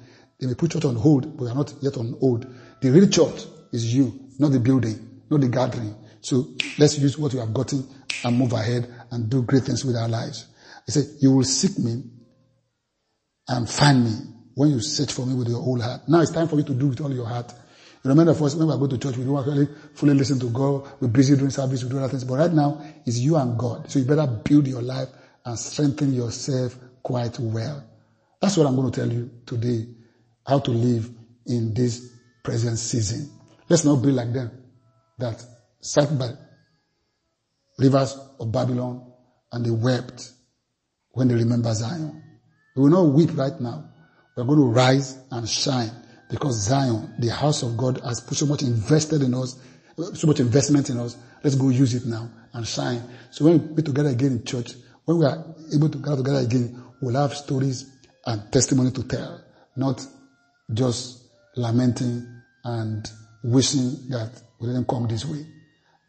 They 0.40 0.46
may 0.46 0.54
put 0.54 0.70
church 0.72 0.84
on 0.84 0.96
hold, 0.96 1.36
but 1.36 1.44
you 1.44 1.50
are 1.50 1.54
not 1.54 1.74
yet 1.80 1.96
on 1.96 2.16
hold. 2.20 2.46
The 2.80 2.90
real 2.90 3.08
church 3.08 3.44
is 3.72 3.94
you, 3.94 4.18
not 4.38 4.52
the 4.52 4.60
building, 4.60 5.22
not 5.30 5.40
the 5.40 5.48
gathering. 5.48 5.94
So 6.20 6.46
let's 6.78 6.98
use 6.98 7.18
what 7.18 7.34
we 7.34 7.40
have 7.40 7.52
gotten 7.52 7.86
and 8.22 8.38
move 8.38 8.52
ahead 8.52 8.92
and 9.10 9.30
do 9.30 9.42
great 9.42 9.62
things 9.62 9.84
with 9.84 9.96
our 9.96 10.08
lives. 10.08 10.46
He 10.86 10.92
said, 10.92 11.06
you 11.20 11.32
will 11.32 11.44
seek 11.44 11.78
me 11.78 12.02
and 13.48 13.68
find 13.68 14.04
me 14.04 14.10
when 14.54 14.70
you 14.70 14.80
search 14.80 15.12
for 15.12 15.26
me 15.26 15.34
with 15.34 15.48
your 15.48 15.60
whole 15.60 15.80
heart. 15.80 16.02
Now 16.08 16.20
it's 16.20 16.30
time 16.30 16.48
for 16.48 16.56
you 16.56 16.62
to 16.64 16.74
do 16.74 16.88
with 16.88 17.00
all 17.00 17.12
your 17.12 17.26
heart. 17.26 17.52
You 18.02 18.10
remember 18.10 18.32
us, 18.32 18.54
when 18.54 18.68
we 18.68 18.78
go 18.78 18.86
to 18.86 18.98
church, 18.98 19.16
we 19.16 19.24
don't 19.24 19.38
actually 19.38 19.66
fully 19.94 20.14
listen 20.14 20.38
to 20.40 20.50
God. 20.50 20.86
We're 21.00 21.08
busy 21.08 21.36
doing 21.36 21.50
service, 21.50 21.82
we 21.82 21.90
do 21.90 21.98
other 21.98 22.08
things. 22.08 22.24
But 22.24 22.38
right 22.38 22.52
now, 22.52 22.82
it's 23.06 23.18
you 23.18 23.36
and 23.36 23.58
God. 23.58 23.90
So 23.90 23.98
you 23.98 24.04
better 24.04 24.26
build 24.26 24.66
your 24.66 24.82
life 24.82 25.08
and 25.44 25.58
strengthen 25.58 26.12
yourself 26.12 26.76
quite 27.02 27.38
well. 27.38 27.82
That's 28.40 28.58
what 28.58 28.66
I'm 28.66 28.76
going 28.76 28.92
to 28.92 29.00
tell 29.00 29.10
you 29.10 29.30
today. 29.46 29.86
How 30.46 30.58
to 30.58 30.70
live 30.70 31.08
in 31.46 31.72
this 31.72 32.12
present 32.42 32.78
season. 32.78 33.30
Let's 33.70 33.84
not 33.84 34.02
be 34.02 34.10
like 34.10 34.32
them 34.34 34.50
that 35.18 35.42
sat 35.80 36.18
by 36.18 36.28
rivers 37.78 38.16
of 38.40 38.52
Babylon 38.52 39.12
and 39.52 39.64
they 39.64 39.70
wept 39.70 40.30
when 41.12 41.28
they 41.28 41.34
remember 41.34 41.72
Zion. 41.72 42.22
We 42.76 42.82
will 42.82 42.90
not 42.90 43.14
weep 43.14 43.36
right 43.36 43.58
now. 43.60 43.88
We're 44.36 44.44
going 44.44 44.58
to 44.58 44.66
rise 44.66 45.16
and 45.30 45.48
shine 45.48 45.90
because 46.30 46.56
Zion, 46.56 47.14
the 47.18 47.28
house 47.28 47.62
of 47.62 47.76
God, 47.76 48.00
has 48.04 48.20
put 48.20 48.36
so 48.36 48.46
much 48.46 48.62
invested 48.62 49.22
in 49.22 49.34
us, 49.34 49.58
so 50.14 50.26
much 50.26 50.40
investment 50.40 50.90
in 50.90 50.98
us. 50.98 51.16
Let's 51.42 51.56
go 51.56 51.68
use 51.68 51.94
it 51.94 52.06
now 52.06 52.28
and 52.52 52.66
shine. 52.66 53.02
So 53.30 53.44
when 53.44 53.68
we 53.68 53.74
be 53.76 53.82
together 53.82 54.08
again 54.08 54.32
in 54.32 54.44
church, 54.44 54.72
when 55.04 55.18
we 55.18 55.26
are 55.26 55.44
able 55.72 55.88
to 55.88 55.98
gather 55.98 56.16
together 56.16 56.40
again, 56.40 56.82
we'll 57.00 57.20
have 57.20 57.34
stories 57.34 57.90
and 58.26 58.50
testimony 58.52 58.90
to 58.92 59.04
tell, 59.04 59.44
not 59.76 60.04
just 60.72 61.22
lamenting 61.56 62.26
and 62.64 63.08
wishing 63.44 64.08
that 64.08 64.30
we 64.58 64.68
didn't 64.68 64.88
come 64.88 65.06
this 65.06 65.24
way. 65.24 65.46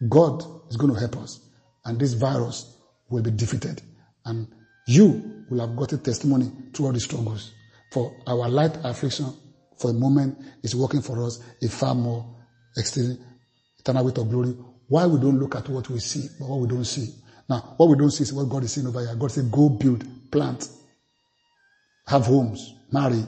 God 0.08 0.43
is 0.69 0.78
going 0.78 0.93
to 0.93 0.99
help 0.99 1.17
us 1.17 1.44
and 1.86 2.00
this 2.00 2.13
virus 2.13 2.76
will 3.10 3.21
be 3.24 3.32
defeated 3.32 3.82
And 4.26 4.48
you 4.88 5.45
will 5.50 5.65
have 5.65 5.76
got 5.76 5.93
a 5.93 5.98
testimony 5.98 6.52
through 6.74 6.88
all 6.88 6.91
the 6.91 7.00
struggles. 7.00 7.52
For 7.91 8.15
our 8.28 8.50
light 8.50 8.78
affliction 8.84 9.32
for 9.78 9.91
a 9.91 9.93
moment 9.93 10.38
is 10.63 10.76
working 10.76 11.02
for 11.02 11.24
us 11.24 11.39
a 11.62 11.69
far 11.69 11.95
more 11.95 12.26
extended 12.76 13.19
eternal 13.80 14.06
weight 14.06 14.17
of 14.17 14.30
glory. 14.30 14.56
Why 14.88 15.06
we 15.06 15.19
don't 15.19 15.39
look 15.39 15.56
at 15.56 15.69
what 15.69 15.89
we 15.89 16.00
see, 16.00 16.28
but 16.39 16.48
what 16.48 16.60
we 16.60 16.67
don't 16.67 16.86
see. 16.86 17.13
Now, 17.48 17.76
what 17.78 17.89
we 17.89 17.95
don't 17.98 18.12
see 18.12 18.24
is 18.24 18.34
what 18.34 18.50
God 18.50 18.63
is 18.63 18.74
saying 18.74 18.88
over 18.88 19.00
here. 19.00 19.15
God 19.15 19.32
said, 19.32 19.52
go 19.52 19.69
build, 19.69 20.04
plant, 20.32 20.67
have 22.08 22.26
homes, 22.26 22.74
marry, 22.91 23.24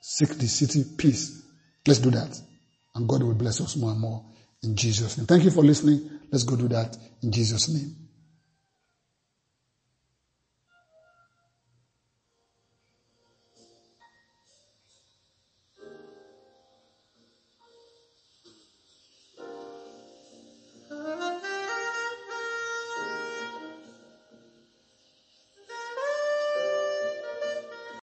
seek 0.00 0.30
the 0.30 0.46
city 0.46 0.84
peace. 0.96 1.42
Let's 1.86 1.98
do 2.00 2.10
that. 2.10 2.40
And 2.94 3.08
God 3.08 3.22
will 3.22 3.34
bless 3.34 3.60
us 3.60 3.76
more 3.76 3.90
and 3.90 4.00
more 4.00 4.24
in 4.62 4.76
Jesus' 4.76 5.18
name. 5.18 5.26
Thank 5.26 5.44
you 5.44 5.50
for 5.50 5.64
listening. 5.64 6.13
Let's 6.34 6.42
go 6.42 6.56
do 6.56 6.66
that 6.66 6.96
in 7.22 7.30
Jesus' 7.30 7.68
name. 7.68 8.03